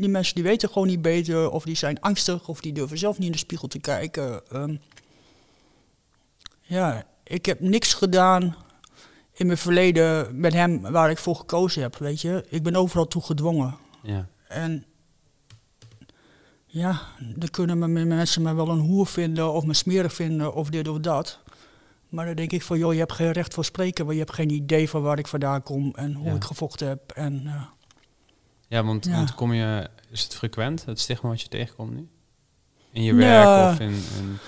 [0.00, 3.16] die mensen die weten gewoon niet beter of die zijn angstig of die durven zelf
[3.18, 4.48] niet in de spiegel te kijken.
[4.50, 4.76] Ehm,
[6.62, 8.56] ja, ik heb niks gedaan
[9.32, 12.44] in mijn verleden met hem waar ik voor gekozen heb, weet je.
[12.48, 13.76] Ik ben overal toe gedwongen.
[14.02, 14.28] Ja.
[14.48, 14.84] En
[16.66, 17.00] ja,
[17.34, 20.88] dan kunnen me- mensen me wel een hoer vinden of me smerig vinden of dit
[20.88, 21.38] of dat.
[22.08, 24.34] Maar dan denk ik van, joh, je hebt geen recht voor spreken, want je hebt
[24.34, 26.34] geen idee van waar ik vandaan kom en hoe Ja.
[26.34, 27.10] ik gevochten heb.
[27.12, 27.62] En eh,
[28.68, 29.12] Ja, want, Ja.
[29.12, 32.08] want kom je, is het frequent, het stigma wat je tegenkomt nu?
[32.92, 33.18] In je Ja.
[33.18, 33.90] werk of in...
[33.90, 34.38] in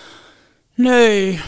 [0.74, 1.40] nee,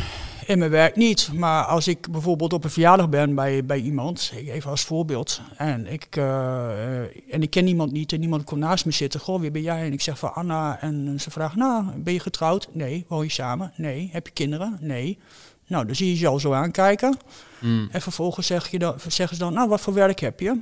[0.46, 1.30] in mijn werk niet.
[1.34, 5.86] Maar als ik bijvoorbeeld op een verjaardag ben bij, bij iemand, even als voorbeeld, en
[5.92, 9.40] ik, eh, eh, en ik ken niemand niet en niemand komt naast me zitten, goh,
[9.40, 9.84] wie ben jij?
[9.86, 12.68] En ik zeg van Anna en ze vraagt, nou, ben je getrouwd?
[12.72, 13.04] Nee.
[13.08, 13.72] Woon je samen?
[13.76, 14.08] Nee.
[14.12, 14.76] Heb je kinderen?
[14.80, 15.18] Nee.
[15.66, 17.16] Nou, dan zie je ze al zo aankijken.
[17.60, 20.60] Mm, En vervolgens zeg je dan, zeggen ze dan, nou, wat voor werk heb je?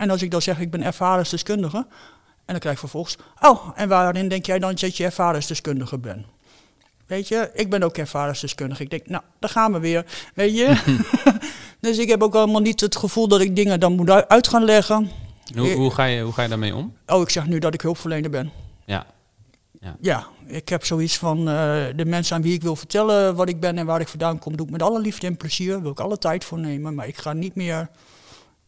[0.00, 1.86] En als ik dan zeg, ik ben ervaringsdeskundige, en
[2.46, 6.26] dan krijg ik vervolgens, oh, en waarin denk jij dan dat je ervaringsdeskundige bent?
[7.06, 8.82] Weet je, ik ben ook ervaringsdeskundige.
[8.82, 10.98] Ik denk, nou, daar gaan we weer, weet je.
[11.80, 14.64] dus ik heb ook allemaal niet het gevoel dat ik dingen dan moet uit gaan
[14.64, 15.10] leggen.
[15.56, 16.96] hoe, hoe, ga je, hoe ga je daarmee om?
[17.06, 18.50] Oh, ik zeg nu dat ik hulpverlener ben.
[18.84, 19.06] Ja,
[20.00, 23.60] Ja, ik heb zoiets van eh, de mensen aan wie ik wil vertellen wat ik
[23.60, 25.82] ben en waar ik vandaan kom, doe ik met alle liefde en plezier.
[25.82, 27.88] Wil ik alle tijd voor nemen, maar ik ga niet meer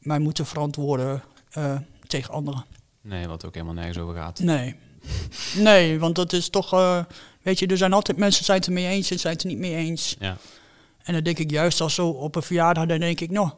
[0.02, 1.76] mij moeten verantwoorden eh,
[2.06, 2.64] tegen anderen.
[3.00, 4.38] nee, wat ook helemaal nergens over gaat.
[4.38, 4.76] Nee.
[5.56, 7.04] Nee, want dat is toch, eh,
[7.42, 9.48] weet je, er zijn altijd mensen zijn het er mee eens en zijn het er
[9.48, 10.16] niet mee eens.
[10.18, 10.36] Ja,
[11.02, 13.50] En dan denk ik juist als zo op een verjaardag, dan denk ik, nou,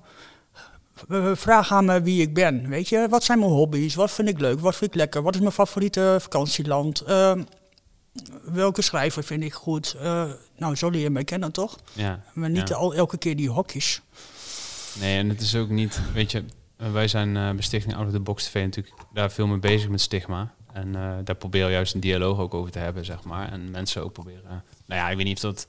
[1.36, 2.68] vraag aan me wie ik ben.
[2.68, 3.94] Weet je, wat zijn mijn hobby's?
[3.94, 4.60] Wat vind ik leuk?
[4.60, 5.22] Wat vind ik lekker?
[5.22, 7.00] Wat is mijn favoriete vakantieland?
[7.00, 7.42] Ehm,
[8.44, 9.96] welke schrijver vind ik goed?
[10.00, 10.24] Eh,
[10.56, 11.78] nou, zo leer je mij kennen, toch?
[11.92, 12.22] ja.
[12.32, 12.74] Maar niet ja.
[12.74, 14.00] al elke keer die hokjes.
[15.00, 16.44] Nee, en het is ook niet, weet je,
[16.76, 19.88] wij zijn eh bij Stichting Out of the Box TV natuurlijk daar veel mee bezig
[19.88, 20.54] met stigma.
[20.72, 23.52] En eh, daar proberen juist een dialoog ook over te hebben, zeg maar.
[23.52, 24.42] En mensen ook proberen,
[24.86, 25.66] nou ja, ik weet niet of dat,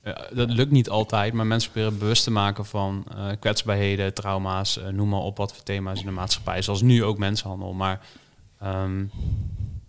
[0.00, 3.06] eh, dat lukt niet altijd, maar mensen proberen bewust te maken van
[3.40, 7.72] kwetsbaarheden, trauma's, noem maar op wat voor thema's in de maatschappij, zoals nu ook mensenhandel.
[7.72, 8.06] Maar
[8.60, 9.04] ehm,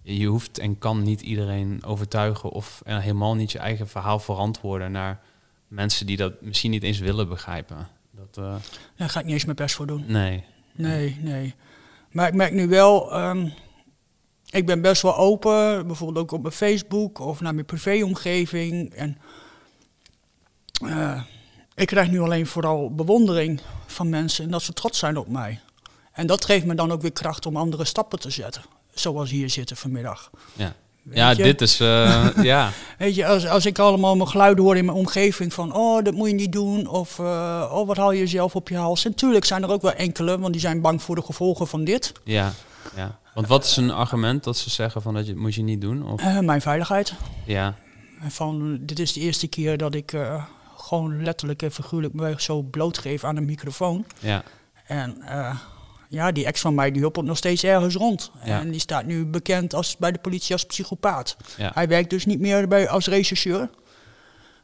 [0.01, 5.19] je hoeft en kan niet iedereen overtuigen of helemaal niet je eigen verhaal verantwoorden naar
[5.67, 7.88] mensen die dat misschien niet eens willen begrijpen.
[8.18, 8.55] Dat, eh,
[8.95, 10.03] Daar ga ik niet eens mijn best voor doen.
[10.07, 10.43] Nee.
[10.72, 11.55] Nee, nee.
[12.11, 13.49] Maar ik merk nu wel, ehm,
[14.49, 18.93] ik ben best wel open, bijvoorbeeld ook op mijn Facebook of naar mijn privéomgeving.
[18.93, 19.18] En
[20.86, 21.22] eh,
[21.76, 25.59] ik krijg nu alleen vooral bewondering van mensen en dat ze trots zijn op mij.
[26.11, 28.63] En dat geeft me dan ook weer kracht om andere stappen te zetten.
[28.93, 30.30] Zoals hier zitten vanmiddag.
[30.53, 30.76] Ja,
[31.11, 31.43] ja je?
[31.43, 31.79] dit is...
[31.79, 32.69] eh, ja.
[32.97, 36.13] Weet je, als, als ik allemaal mijn geluiden hoor in mijn omgeving van, oh, dat
[36.13, 39.05] moet je niet doen, of eh, oh, wat haal je jezelf op je hals.
[39.05, 41.83] En tuurlijk zijn er ook wel enkele, want die zijn bang voor de gevolgen van
[41.83, 42.11] dit.
[42.23, 42.53] ja,
[42.95, 43.19] ja.
[43.33, 46.07] Want wat is een argument dat ze zeggen van dat je moet je niet doen?
[46.11, 47.13] Of, Eh, mijn veiligheid.
[47.45, 47.75] ja,
[48.21, 50.13] En Van, dit is de eerste keer dat ik
[50.77, 54.05] gewoon letterlijk en figuurlijk me zo blootgeef aan een microfoon.
[54.19, 54.43] ja,
[54.87, 55.17] En
[56.07, 58.31] ja, die ex van mij die hoppelt nog steeds ergens rond.
[58.43, 58.59] Ja.
[58.59, 61.37] En die staat nu bekend als, bij de politie als psychopaat.
[61.57, 61.71] ja.
[61.73, 63.69] Hij werkt dus niet meer bij, als rechercheur.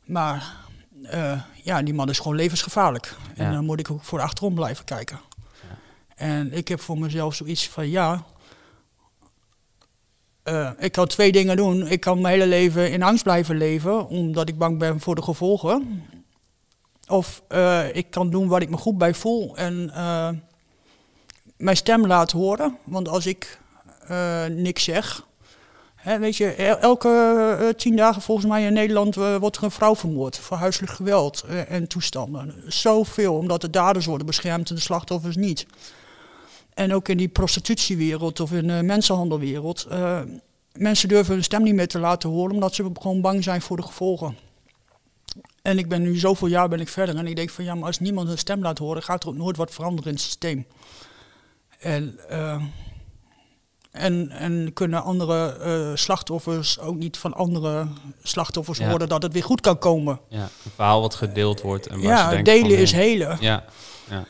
[0.06, 0.56] Maar
[1.04, 3.16] eh, ja, die man is gewoon levensgevaarlijk.
[3.36, 5.20] En dan moet ik ook voor achterom blijven kijken.
[6.16, 8.24] En ik heb voor mezelf zoiets van ja.
[10.44, 11.88] eh, ik kan twee dingen doen.
[11.88, 15.22] Ik kan mijn hele leven in angst blijven leven, omdat ik bang ben voor de
[15.22, 16.04] gevolgen.
[17.08, 19.92] Of eh, ik kan doen waar ik me goed bij voel en
[21.58, 22.78] mijn stem laten horen.
[22.84, 23.60] Want als ik
[24.08, 25.26] eh, niks zeg,
[25.96, 27.10] Hè, weet je, el- elke
[27.60, 30.92] eh, tien dagen volgens mij in Nederland eh, wordt er een vrouw vermoord voor huiselijk
[30.92, 32.64] geweld en toestanden.
[32.68, 35.66] Zoveel, omdat de daders worden beschermd en de slachtoffers niet.
[36.74, 39.88] En ook in die prostitutiewereld of in de mensenhandelwereld.
[40.74, 43.78] mensen durven hun stem niet meer te laten horen omdat ze gewoon bang zijn voor
[43.78, 44.38] de gevolgen.
[45.62, 47.86] En ik ben nu zoveel jaar ben ik verder en ik denk van ja, maar
[47.86, 50.66] als niemand hun stem laat horen, gaat er ook nooit wat veranderen in het systeem.
[51.84, 52.62] En eh,
[53.92, 57.88] en, en kunnen andere eh, slachtoffers ook niet van andere
[58.24, 58.90] slachtoffers Ja.
[58.90, 60.20] horen dat het weer goed kan komen.
[60.30, 60.42] ja.
[60.66, 61.88] Een verhaal wat gedeeld wordt.
[61.88, 63.38] En waar Ja, delen van, is helen.
[63.40, 63.64] Ja,
[64.10, 64.24] ja,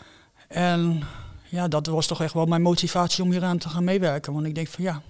[0.47, 1.03] En
[1.49, 4.33] ja, dat was toch echt wel mijn motivatie om hier aan te gaan meewerken.
[4.33, 5.01] Want ik denk van ja,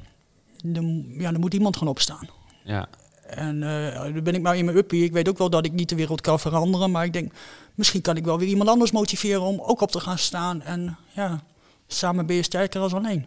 [0.73, 0.83] er,
[1.21, 2.29] ja, er moet iemand gaan opstaan.
[2.63, 2.87] ja,
[3.27, 5.03] En eh dan ben ik maar in mijn uppie.
[5.03, 6.91] Ik weet ook wel dat ik niet de wereld kan veranderen.
[6.91, 7.33] Maar ik denk,
[7.75, 10.61] misschien kan ik wel weer iemand anders motiveren om ook op te gaan staan.
[10.61, 11.43] En ja,
[11.93, 13.25] samen ben je sterker als alleen.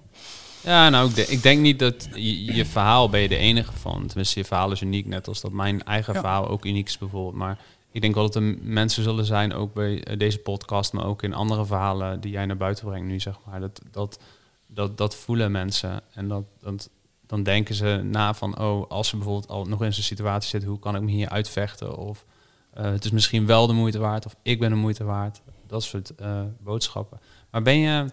[0.60, 3.72] Ja, nou, ik, de- ik denk niet dat je, je verhaal ben je de enige
[3.72, 4.06] van.
[4.06, 6.20] Tenminste, je verhaal is uniek, net als dat mijn eigen Ja.
[6.20, 7.34] verhaal ook uniek is bijvoorbeeld.
[7.34, 7.58] Maar
[7.92, 11.22] ik denk wel dat er mensen zullen zijn, ook bij eh, deze podcast, maar ook
[11.22, 13.60] in andere verhalen die jij naar buiten brengt nu, zeg maar.
[13.60, 14.18] Dat, dat,
[14.66, 16.88] dat, dat voelen mensen en dat, dat,
[17.26, 20.68] dan denken ze na van, oh, als ze bijvoorbeeld al nog in zo'n situatie zitten,
[20.70, 21.96] hoe kan ik me hier uitvechten?
[21.96, 22.24] Of
[22.72, 25.40] eh, het is misschien wel de moeite waard, of ik ben de moeite waard.
[25.66, 27.20] Dat soort eh, boodschappen.
[27.50, 28.06] Maar ben je,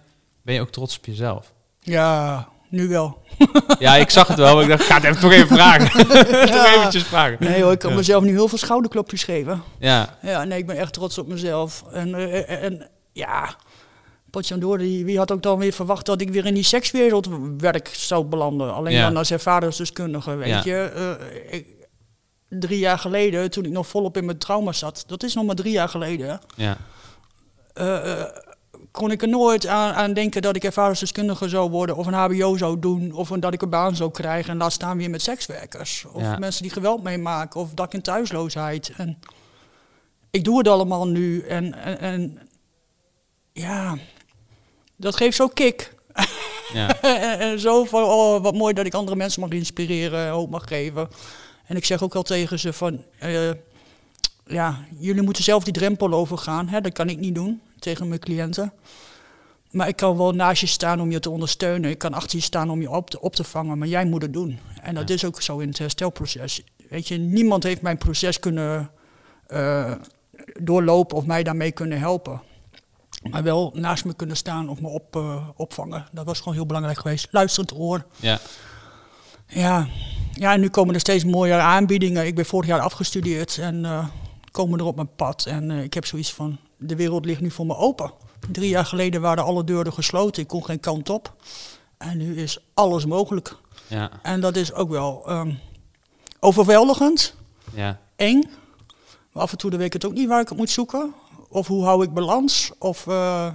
[0.43, 1.53] ben je ook trots op jezelf?
[1.79, 3.21] Ja, nu wel.
[3.79, 6.07] Ja, ik zag het wel, maar ik dacht, ik ga het even toch even vragen.
[6.51, 7.37] toch eventjes vragen.
[7.39, 7.95] Nee hoor, ik kan Ja.
[7.95, 9.63] mezelf nu heel veel schouderklopjes geven.
[9.79, 11.83] Ja, Ja, nee, ik ben echt trots op mezelf.
[11.91, 13.55] En, eh, en ja,
[14.77, 17.27] die wie had ook dan weer verwacht dat ik weer in die sekswereld
[17.57, 18.73] werk zou belanden.
[18.73, 19.03] Alleen Ja.
[19.07, 20.61] dan als ervaringsdeskundige, weet Ja.
[20.63, 20.91] je.
[21.49, 21.67] Eh, ik-
[22.49, 25.55] drie jaar geleden, toen ik nog volop in mijn trauma zat, dat is nog maar
[25.55, 26.77] drie jaar geleden, ja,
[27.73, 28.25] eh, eh,
[28.93, 32.57] kon ik er nooit aan, aan denken dat ik ervaringsdeskundige zou worden of een hbo
[32.57, 36.05] zou doen of dat ik een baan zou krijgen en laat staan weer met sekswerkers.
[36.11, 36.37] Of Ja.
[36.37, 38.91] mensen die geweld meemaken of dat ik in thuisloosheid.
[38.97, 39.19] En
[40.31, 42.39] ik doe het allemaal nu en, en, en
[43.51, 43.97] ja,
[44.95, 45.93] dat geeft zo kick.
[46.73, 50.49] ja, en, en zo van, oh, wat mooi dat ik andere mensen mag inspireren, hoop
[50.49, 51.07] mag geven.
[51.65, 53.51] En ik zeg ook al tegen ze van, eh,
[54.45, 56.67] ja, jullie moeten zelf die drempel overgaan.
[56.67, 56.81] Hè?
[56.81, 58.73] Dat kan ik niet doen tegen mijn cliënten.
[59.71, 61.89] Maar ik kan wel naast je staan om je te ondersteunen.
[61.89, 63.77] Ik kan achter je staan om je op te, op te vangen.
[63.77, 64.59] Maar jij moet het doen.
[64.81, 65.15] En dat Ja.
[65.15, 66.61] is ook zo in het herstelproces.
[66.89, 68.91] Weet je, niemand heeft mijn proces kunnen
[69.47, 69.91] eh,
[70.61, 72.41] doorlopen of mij daarmee kunnen helpen.
[73.29, 76.05] Maar wel naast me kunnen staan of me op, eh, opvangen.
[76.11, 77.27] Dat was gewoon heel belangrijk geweest.
[77.31, 78.05] Luisterend oor.
[78.19, 78.39] ja,
[79.47, 79.87] Ja.
[80.33, 82.25] ja, en nu komen er steeds mooiere aanbiedingen.
[82.25, 84.07] Ik ben vorig jaar afgestudeerd en eh,
[84.51, 85.45] komen er op mijn pad.
[85.45, 88.11] En ik heb zoiets van, de wereld ligt nu voor me open.
[88.51, 90.41] Drie jaar geleden waren alle deuren gesloten.
[90.41, 91.35] Ik kon geen kant op.
[91.97, 93.55] En nu is alles mogelijk.
[93.87, 95.53] ja, En dat is ook wel ehm,
[96.39, 97.35] overweldigend,
[97.73, 98.43] ja, eng.
[99.31, 101.13] Maar af en toe weet ik het ook niet waar ik het moet zoeken.
[101.49, 102.71] Of hoe hou ik balans.
[102.79, 103.47] Of, eh,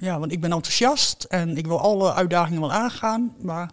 [0.00, 3.34] ja, want ik ben enthousiast en ik wil alle uitdagingen wel aangaan.
[3.42, 3.70] Maar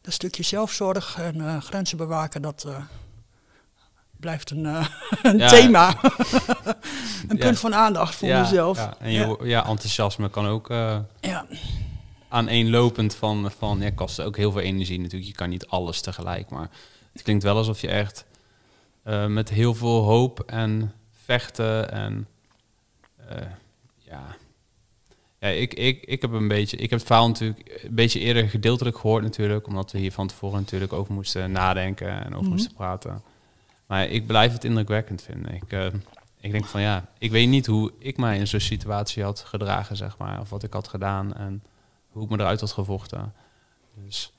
[0.00, 2.76] dat stukje zelfzorg en eh, grenzen bewaken, dat eh,
[4.20, 4.86] blijft een, eh,
[5.22, 5.48] een Ja.
[5.48, 5.88] thema.
[7.28, 7.44] een Ja.
[7.44, 8.76] punt van aandacht voor ja, mezelf.
[8.76, 9.66] Ja, en je, ja.
[9.66, 10.68] enthousiasme kan ook
[11.20, 11.46] Ja.
[12.28, 15.30] aaneenlopend van, van ja, kost ook heel veel energie natuurlijk.
[15.30, 16.68] Je kan niet alles tegelijk, maar
[17.12, 18.24] het klinkt wel alsof je echt
[19.02, 20.92] eh, met heel veel hoop en
[21.24, 22.26] vechten en
[23.98, 24.36] ja.
[25.40, 28.48] Ja, ik, ik, ik heb een beetje, ik heb het verhaal natuurlijk een beetje eerder
[28.48, 32.48] gedeeltelijk gehoord natuurlijk, omdat we hier van tevoren natuurlijk over moesten nadenken en over Mhm.
[32.48, 33.22] moesten praten.
[33.88, 35.54] Maar ik blijf het indrukwekkend vinden.
[35.54, 35.86] Ik, eh,
[36.40, 39.96] ik denk van ja, ik weet niet hoe ik mij in zo'n situatie had gedragen,
[39.96, 41.62] zeg maar, of wat ik had gedaan en
[42.08, 43.32] hoe ik me eruit had gevochten.
[44.04, 44.32] Dus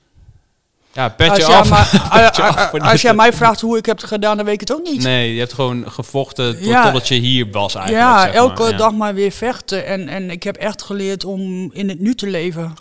[0.92, 1.70] ja, petje Als, jij af.
[1.70, 1.90] maar-
[2.70, 4.82] Petje als jij mij vraagt hoe ik heb het gedaan, dan weet ik het ook
[4.82, 5.02] niet.
[5.02, 6.82] Nee, je hebt gewoon gevochten tot, Ja.
[6.84, 8.04] totdat je hier was eigenlijk.
[8.06, 8.34] ja, zeg maar.
[8.34, 8.76] elke Ja.
[8.76, 9.86] dag maar weer vechten.
[9.86, 12.74] En, en ik heb echt geleerd om in het nu te leven.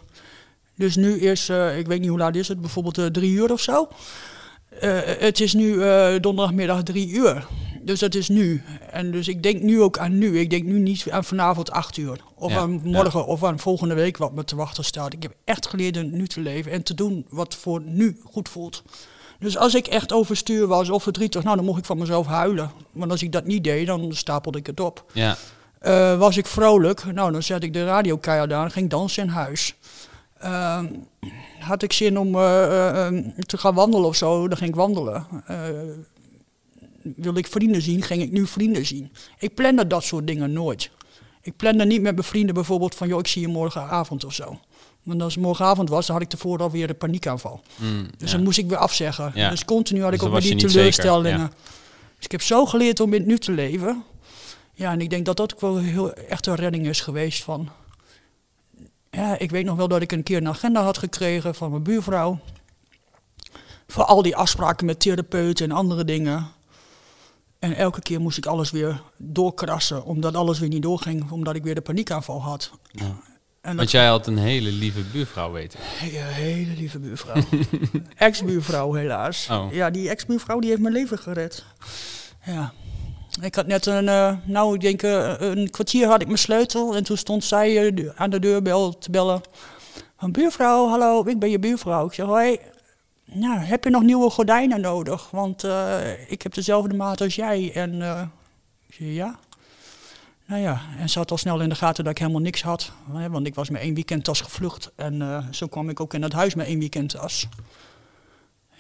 [0.75, 3.51] Dus nu is, eh, ik weet niet hoe laat is het, bijvoorbeeld eh, drie uur
[3.51, 3.87] of zo.
[4.79, 7.47] Eh, het is nu eh, donderdagmiddag drie uur.
[7.81, 8.63] Dus dat is nu.
[8.91, 10.39] En dus ik denk nu ook aan nu.
[10.39, 12.17] Ik denk nu niet aan vanavond acht uur.
[12.35, 15.13] Of Ja, aan morgen of aan volgende week wat me te wachten staat.
[15.13, 18.49] Ik heb echt geleerd het nu te leven en te doen wat voor nu goed
[18.49, 18.83] voelt.
[19.39, 22.71] Dus als ik echt overstuur was of verdrietig, nou dan mocht ik van mezelf huilen.
[22.91, 25.05] Want als ik dat niet deed, dan stapelde ik het op.
[25.13, 25.37] Ja,
[25.79, 29.23] Eh, was ik vrolijk, nou dan zet ik de radio keihard aan en ging dansen
[29.23, 29.75] in huis.
[30.39, 30.85] Ehm,
[31.59, 34.75] had ik zin om eh, eh, ehm, te gaan wandelen of zo, dan ging ik
[34.75, 35.27] wandelen.
[35.45, 35.57] Eh,
[37.15, 39.11] wilde ik vrienden zien, ging ik nu vrienden zien.
[39.39, 40.91] Ik plande dat soort dingen nooit.
[41.41, 44.59] Ik plande niet met mijn vrienden bijvoorbeeld van, joh, ik zie je morgenavond of zo.
[45.03, 47.61] Want als het morgenavond was, dan had ik tevoren alweer een paniekaanval.
[47.77, 48.35] mm, Dus ja.
[48.35, 49.31] dan moest ik weer afzeggen.
[49.35, 49.49] Ja.
[49.49, 51.39] Dus continu had ik Dus ook weer die zeker, teleurstellingen.
[51.39, 51.49] ja.
[52.15, 54.03] Dus ik heb zo geleerd om in het nu te leven.
[54.73, 57.69] Ja, en ik denk dat dat ook wel heel echt een redding is geweest van...
[59.19, 61.83] Ja, ik weet nog wel dat ik een keer een agenda had gekregen van mijn
[61.83, 62.39] buurvrouw.
[63.87, 66.47] Voor al die afspraken met therapeuten en andere dingen.
[67.59, 71.63] En elke keer moest ik alles weer doorkrassen, omdat alles weer niet doorging, omdat ik
[71.63, 72.71] weer de paniekaanval had.
[72.91, 73.17] Ja.
[73.61, 75.79] En Want jij had een hele lieve buurvrouw weten.
[75.81, 77.43] Hele, hele lieve buurvrouw.
[78.15, 79.47] ex-buurvrouw helaas.
[79.51, 79.73] Oh.
[79.73, 81.65] Ja, die ex-buurvrouw die heeft mijn leven gered.
[82.45, 82.73] Ja.
[83.41, 86.95] Ik had net een, eh, nou ik denk eh, een kwartier had ik mijn sleutel
[86.95, 89.41] en toen stond zij eh, aan de deurbel te bellen.
[90.17, 92.05] Van buurvrouw, hallo, ik ben je buurvrouw.
[92.05, 92.59] Ik zeg, hoi,
[93.25, 95.29] nou, heb je nog nieuwe gordijnen nodig?
[95.31, 95.63] Want
[96.27, 97.71] ik heb dezelfde maat als jij.
[97.73, 97.93] En
[98.87, 99.39] ik zeg, ja.
[100.45, 102.91] Nou ja, en ze had al snel in de gaten dat ik helemaal niks had.
[103.29, 104.91] Want ik was met één weekendtas gevlucht.
[104.95, 107.47] En zo kwam ik ook in het huis met één weekendtas.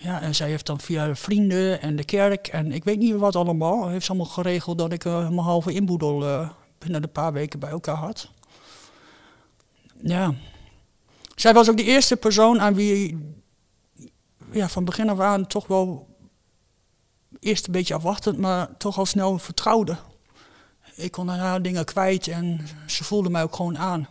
[0.01, 3.15] Ja, en zij heeft dan via de vrienden en de kerk en ik weet niet
[3.15, 3.87] wat allemaal...
[3.87, 7.59] heeft ze allemaal geregeld dat ik eh, mijn halve inboedel eh, binnen een paar weken
[7.59, 8.29] bij elkaar had.
[10.01, 10.33] Ja.
[11.35, 13.17] Zij was ook de eerste persoon aan wie
[14.51, 16.07] ja, van begin af aan toch wel...
[17.39, 19.97] eerst een beetje afwachtend, maar toch al snel vertrouwde.
[20.95, 24.07] Ik kon haar dingen kwijt en ze voelde mij ook gewoon aan.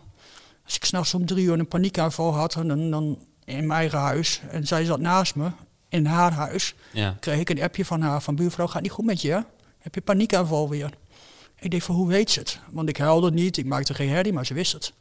[0.65, 4.41] Als ik s'nachts om drie uur een paniekaanval had, dan, dan in mijn eigen huis.
[4.49, 5.51] En zij zat naast me
[5.89, 6.75] in haar huis.
[6.91, 7.15] Ja.
[7.19, 9.31] Kreeg ik een appje van haar, van buurvrouw, gaat niet goed met je?
[9.31, 9.39] hè?
[9.79, 10.89] Heb je paniekaanval weer?
[11.59, 12.59] Ik denk van, hoe weet ze het?
[12.71, 14.93] Want ik huilde niet, ik maakte geen herrie, maar ze wist het.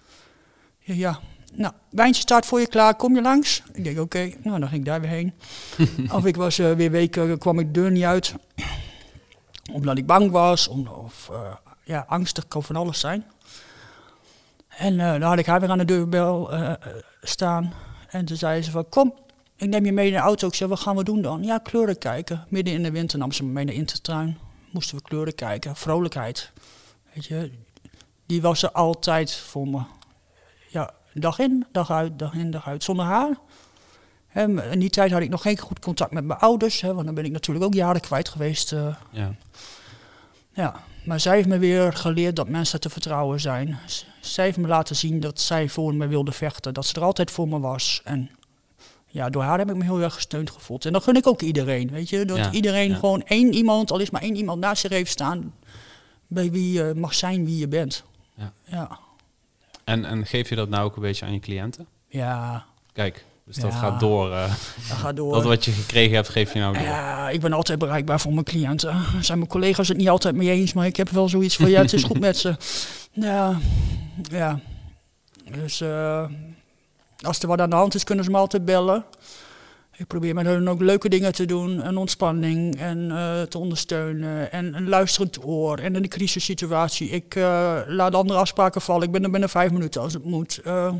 [0.78, 1.20] Ja, ja.
[1.54, 3.62] nou, wijntje staat voor je klaar, kom je langs?
[3.72, 5.32] Ik denk, oké, nou, dan ging ik daar weer heen.
[6.16, 8.34] of ik was eh, weer weken, kwam ik de deur niet uit.
[9.72, 13.24] Omdat ik bang was, om, of eh, ja, angstig, kan van alles zijn.
[14.78, 16.76] En eh, dan had ik haar weer aan de deurbel eh, eh,
[17.22, 17.72] staan.
[18.08, 19.14] En toen zei ze van, kom,
[19.58, 20.46] ik neem je mee in de auto.
[20.46, 21.42] Ik zei, wat gaan we doen dan?
[21.44, 22.44] Ja, kleuren kijken.
[22.48, 24.38] Midden in de winter nam ze me mee naar Intertuin.
[24.72, 25.76] Moesten we kleuren kijken.
[25.76, 26.52] Vrolijkheid.
[27.14, 27.50] Weet je,
[28.26, 29.80] die was er altijd voor me.
[30.68, 32.84] Ja, dag in, dag uit, dag in, dag uit.
[32.84, 33.36] Zonder haar.
[34.70, 36.80] In die tijd had ik nog geen goed contact met mijn ouders.
[36.80, 38.72] Want dan ben ik natuurlijk ook jaren kwijt geweest.
[38.72, 39.34] eh, Ja.
[40.52, 43.78] ja, maar zij heeft me weer geleerd dat mensen te vertrouwen zijn.
[43.86, 47.02] Z- Zij heeft me laten zien dat zij voor me wilde vechten, dat ze er
[47.02, 48.00] altijd voor me was.
[48.04, 48.30] En
[49.08, 50.84] ja, door haar heb ik me heel erg gesteund gevoeld.
[50.84, 52.24] En dat gun ik ook iedereen, weet je.
[52.24, 52.94] Dat Ja, iedereen ja.
[52.96, 55.54] gewoon één iemand, al is maar één iemand naast zich heeft staan,
[56.26, 58.04] bij wie je mag zijn wie je bent.
[58.34, 58.52] Ja.
[58.64, 58.98] Ja,
[59.84, 61.86] En, en geef je dat nou ook een beetje aan je cliënten?
[62.08, 64.32] ja Kijk, dus dat gaat door.
[64.32, 64.42] eh,
[64.88, 65.32] dat gaat door.
[65.32, 66.82] dat wat je gekregen hebt, geef je nou door.
[66.82, 68.96] Ja, ik ben altijd bereikbaar voor mijn cliënten.
[69.20, 71.80] Zijn mijn collega's het niet altijd mee eens, maar ik heb wel zoiets van, ja,
[71.82, 72.56] het is goed met ze.
[73.12, 73.58] Ja,
[74.22, 74.60] ja.
[75.52, 76.24] Dus eh,
[77.26, 79.04] als er wat aan de hand is, kunnen ze me altijd bellen.
[79.96, 84.52] Ik probeer met hen ook leuke dingen te doen, en ontspanning en eh, te ondersteunen
[84.52, 87.08] en een luisterend oor en in de crisissituatie.
[87.08, 90.60] Ik eh, laat andere afspraken vallen, ik ben er binnen vijf minuten als het moet.
[90.64, 90.92] Eh,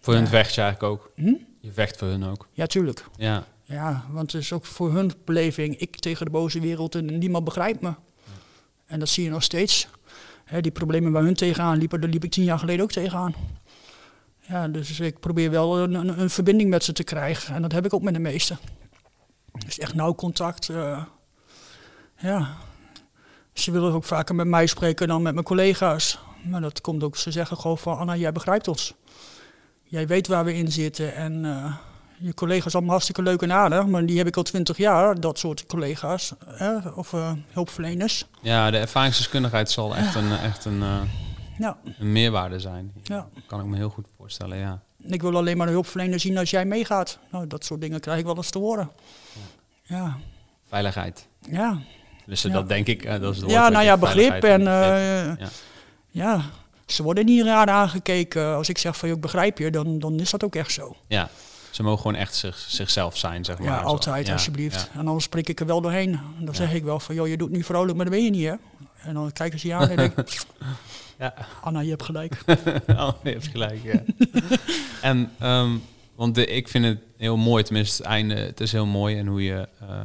[0.00, 0.28] Voor hun Ja.
[0.28, 1.10] vecht je eigenlijk ook.
[1.14, 1.34] hm?
[1.60, 2.46] Je vecht voor hun ook.
[2.52, 3.04] Ja, tuurlijk.
[3.16, 7.18] Ja, Ja, want het is ook voor hun beleving, ik tegen de boze wereld en
[7.18, 7.92] niemand begrijpt me.
[8.86, 9.88] En dat zie je nog steeds.
[10.44, 13.34] Hè, die problemen waar hun tegenaan liepen, daar liep ik tien jaar geleden ook tegenaan.
[14.48, 17.54] Ja, dus ik probeer wel een, een, verbinding met ze te krijgen.
[17.54, 18.58] En dat heb ik ook met de meesten.
[19.66, 20.68] Dus echt nauw contact.
[20.68, 21.02] eh,
[22.18, 22.48] ja.
[23.52, 26.18] Ze willen ook vaker met mij spreken dan met mijn collega's.
[26.44, 28.94] Maar dat komt ook, ze zeggen gewoon van, Anna, jij begrijpt ons.
[29.82, 31.44] Jij weet waar we in zitten en...
[31.44, 31.74] eh,
[32.18, 35.38] je collega's allemaal hartstikke leuk en aardig, maar die heb ik al twintig jaar, dat
[35.38, 38.26] soort collega's, hè, of eh, hulpverleners.
[38.42, 41.00] ja de ervaringsdeskundigheid zal echt een, echt een, eh,
[41.58, 42.92] Ja, een meerwaarde zijn.
[43.02, 43.28] ja.
[43.46, 44.82] Kan ik me heel goed voorstellen, ja.
[45.02, 47.18] Ik wil alleen maar een hulpverlener zien als jij meegaat.
[47.30, 48.90] Nou, dat soort dingen krijg ik wel eens te horen.
[49.82, 50.16] Ja,
[50.68, 51.28] Veiligheid.
[51.50, 51.78] ja.
[52.26, 54.66] Dus dat denk ik, eh, dat is het Ja, nou ja, begrip en eh,
[55.38, 55.48] Ja.
[56.10, 56.40] ja,
[56.86, 58.54] ze worden niet raar aangekeken.
[58.54, 60.96] Als ik zeg van, joh, ik begrijp je, dan, dan is dat ook echt zo.
[61.06, 61.28] ja,
[61.70, 63.66] ze mogen gewoon echt zich, zichzelf zijn, zeg maar.
[63.68, 64.90] Ja, altijd, alsjeblieft.
[64.92, 66.20] En anders prik ik er wel doorheen.
[66.38, 68.46] Dan zeg ik wel van, joh, je doet nu vrolijk, maar dat ben je niet,
[68.46, 68.54] hè?
[69.06, 70.14] En dan kijken ze je aan en denk
[71.18, 71.34] Ja.
[71.60, 72.42] Anna, je hebt gelijk.
[72.86, 74.02] Oh, je hebt gelijk, ja.
[75.10, 75.76] en, ehm,
[76.14, 79.26] want de, ik vind het heel mooi, tenminste het einde, het is heel mooi en
[79.26, 80.04] hoe je eh,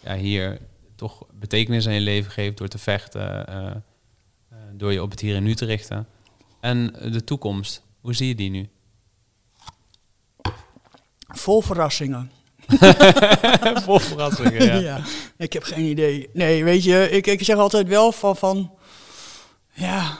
[0.00, 0.58] ja, hier
[0.94, 3.76] toch betekenis aan je leven geeft door te vechten, eh, eh,
[4.72, 6.06] door je op het hier en nu te richten.
[6.60, 8.68] En de toekomst, hoe zie je die nu?
[11.28, 12.30] Vol verrassingen.
[13.84, 14.74] Vol verrassingen, ja.
[14.74, 15.00] Ja.
[15.36, 16.28] ik heb geen idee.
[16.32, 18.70] Nee, weet je, ik, ik zeg altijd wel van, van,
[19.72, 20.18] ja,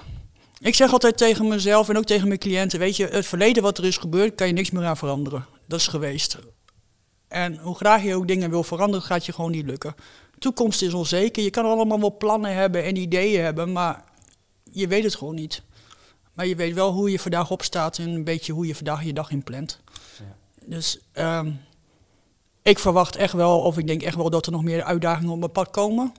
[0.61, 3.79] ik zeg altijd tegen mezelf en ook tegen mijn cliënten, weet je, het verleden wat
[3.79, 5.47] er is gebeurd, kan je niks meer aan veranderen.
[5.67, 6.39] Dat is geweest.
[7.29, 9.95] En hoe graag je ook dingen wil veranderen, gaat je gewoon niet lukken.
[10.39, 11.43] Toekomst is onzeker.
[11.43, 14.05] Je kan allemaal wel plannen hebben en ideeën hebben, maar
[14.71, 15.63] je weet het gewoon niet.
[16.33, 19.13] Maar je weet wel hoe je vandaag opstaat en een beetje hoe je vandaag je
[19.13, 19.81] dag inplant.
[20.19, 20.37] Ja.
[20.67, 21.51] Dus ehm,
[22.65, 25.39] ik verwacht echt wel, of ik denk echt wel dat er nog meer uitdagingen op
[25.39, 26.13] mijn pad komen.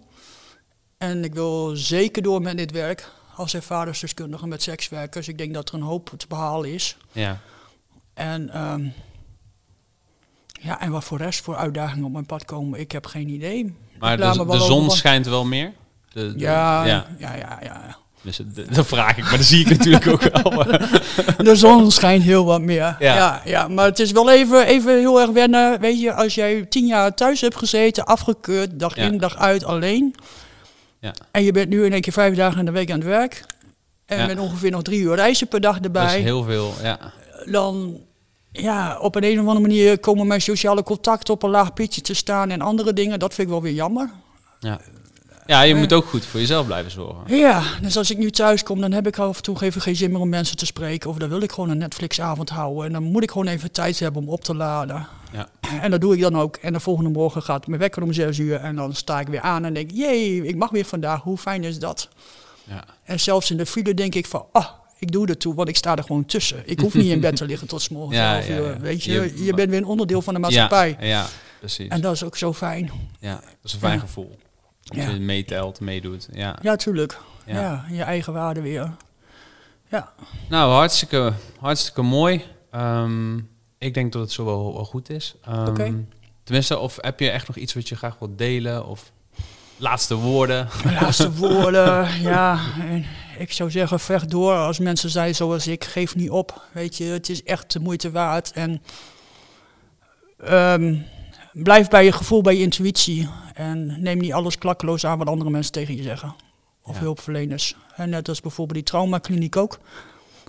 [0.97, 5.27] En ik wil zeker door met dit werk als ervaringsdeskundige met sekswerkers.
[5.27, 6.97] Ik denk dat er een hoop te behalen is.
[7.11, 7.39] Ja,
[8.13, 8.87] En, ehm,
[10.61, 13.75] ja, en wat voor rest voor uitdagingen op mijn pad komen, ik heb geen idee.
[13.99, 15.73] maar de, zon over- schijnt wel meer?
[16.13, 17.07] De, de- Ja, ja.
[17.19, 17.97] ja, ja, ja.
[18.25, 20.63] Dus de- dat vraag ik, maar dat zie ik natuurlijk ook wel.
[21.47, 22.95] De zon schijnt heel wat meer.
[22.99, 23.15] Ja.
[23.15, 23.41] Ja.
[23.45, 25.79] Ja, maar het is wel even, even heel erg wennen.
[25.79, 30.15] Weet je, als jij tien jaar thuis hebt gezeten, afgekeurd, dag in, dag uit, alleen.
[30.99, 31.13] Ja.
[31.31, 33.45] En je bent nu in één keer vijf dagen in de week aan het werk.
[34.05, 34.25] En Ja.
[34.25, 36.17] met ongeveer nog drie uur reizen per dag Dat erbij.
[36.17, 36.99] is heel veel, ja.
[37.45, 37.99] Dan,
[38.51, 42.01] ja, op een, een of andere manier komen mijn sociale contacten op een laag pitje
[42.01, 42.49] te staan.
[42.51, 44.09] En andere dingen, dat vind ik wel weer jammer.
[44.59, 44.79] Ja,
[45.45, 47.37] ja je moet ook goed voor jezelf blijven zorgen.
[47.37, 49.95] Ja, dus als ik nu thuis kom, dan heb ik af en toe even geen
[49.95, 51.09] zin meer om mensen te spreken.
[51.09, 52.85] Of dan wil ik gewoon een Netflix-avond houden.
[52.85, 55.07] En dan moet ik gewoon even tijd hebben om op te laden.
[55.31, 55.49] Ja.
[55.81, 56.55] En dat doe ik dan ook.
[56.55, 58.55] En de volgende morgen gaat mijn wekker om zes uur.
[58.55, 61.21] En dan sta ik weer aan en denk, jee, ik mag weer vandaag.
[61.21, 62.09] Hoe fijn is dat?
[62.63, 62.83] Ja.
[63.03, 64.67] En zelfs in de file denk ik van, ah,
[64.99, 66.61] ik doe er toe, want ik sta er gewoon tussen.
[66.65, 68.79] Ik hoef niet in bed te liggen tot 's morgens Ja, 11 ja, uur.
[68.79, 70.97] Weet je, Je- je, bent weer een onderdeel van de maatschappij.
[70.99, 71.25] Ja,
[71.59, 71.87] precies.
[71.87, 72.91] En dat is ook zo fijn.
[73.19, 74.37] ja, dat is een fijn gevoel.
[74.85, 75.09] Dat Ja.
[75.09, 76.27] je meetelt, meedoet.
[76.31, 76.55] Ja.
[76.61, 77.19] Ja, tuurlijk.
[77.45, 77.59] Ja.
[77.59, 77.85] Ja.
[77.89, 78.91] je eigen waarde weer.
[79.89, 80.09] Ja,
[80.49, 82.43] Nou, hartstikke, hartstikke mooi.
[82.71, 83.37] Ehm,
[83.77, 85.35] ik denk dat het zo wel, wel goed is.
[85.43, 86.05] Ehm, Oké.
[86.43, 88.85] Tenminste, of heb je echt nog iets wat je graag wilt delen?
[88.85, 89.11] Of
[89.77, 90.67] laatste woorden?
[91.01, 92.21] laatste woorden.
[92.21, 93.05] Ja, en
[93.37, 94.53] ik zou zeggen, vecht door.
[94.55, 96.61] Als mensen zijn zoals ik, geef niet op.
[96.71, 98.51] Weet je, het is echt de moeite waard.
[98.51, 98.81] En
[100.43, 100.95] ehm,
[101.63, 103.29] blijf bij je gevoel, bij je intuïtie.
[103.53, 106.35] En neem niet alles klakkeloos aan wat andere mensen tegen je zeggen.
[106.83, 107.01] Of Ja.
[107.01, 107.75] hulpverleners.
[107.95, 109.79] En net als bijvoorbeeld die traumakliniek ook.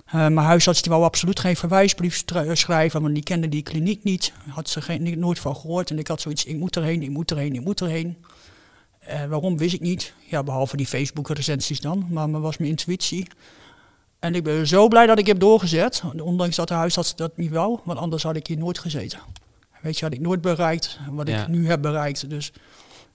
[0.05, 4.03] Eh, mijn huisarts die wou absoluut geen verwijsbrief stra- schrijven, want die kende die kliniek
[4.03, 4.33] niet.
[4.49, 5.89] Had ze geen, niet- nooit van gehoord.
[5.91, 8.17] En ik had zoiets, ik moet erheen, ik moet erheen, ik moet erheen.
[8.99, 10.13] Eh, waarom wist ik niet.
[10.29, 12.07] Ja, behalve die Facebook-recensies dan.
[12.09, 13.27] Maar dat was mijn intuïtie.
[14.19, 16.03] En ik ben zo blij dat ik heb doorgezet.
[16.21, 17.79] Ondanks dat de huisarts dat niet wou.
[17.83, 19.19] Want anders had ik hier nooit gezeten.
[19.81, 21.41] Weet je, had ik nooit bereikt wat Ja.
[21.41, 22.29] ik nu heb bereikt.
[22.29, 22.51] Dus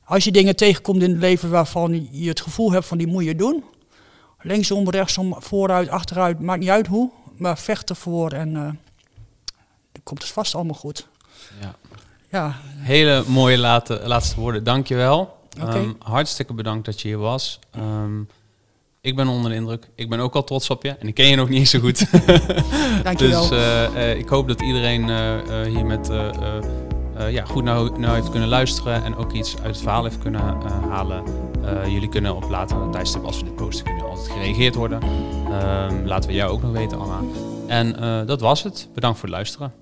[0.05, 3.25] als je dingen tegenkomt in het leven waarvan je het gevoel hebt van die moet
[3.25, 3.65] je doen.
[4.41, 7.11] Linksom, rechtsom, vooruit, achteruit, maakt niet uit hoe.
[7.37, 8.63] Maar vecht ervoor en eh,
[9.93, 11.09] dan komt het vast allemaal goed.
[11.61, 11.75] Ja.
[12.31, 14.65] Ja, Hele mooie late, laatste woorden.
[14.65, 15.39] Dankjewel.
[15.61, 15.71] Oké.
[15.79, 17.59] Ehm, hartstikke bedankt dat je hier was.
[17.71, 18.21] Ehm,
[19.03, 19.89] ik ben onder de indruk.
[19.95, 20.89] Ik ben ook al trots op je.
[20.89, 22.07] En ik ken je nog niet eens zo goed.
[23.03, 23.41] dankjewel.
[23.49, 28.15] Dus eh, eh, ik hoop dat iedereen eh, hier met, eh, ja, goed nou, nou
[28.15, 30.41] heeft kunnen luisteren en ook iets uit het verhaal heeft kunnen
[30.89, 31.25] halen.
[31.87, 35.01] Jullie kunnen op later tijdstip, als we dit posten, kunnen altijd gereageerd worden.
[35.51, 37.21] Ehm, laten we jou ook nog weten, Anna.
[37.67, 37.97] En
[38.27, 38.89] dat was het.
[38.95, 39.82] Bedankt voor het luisteren.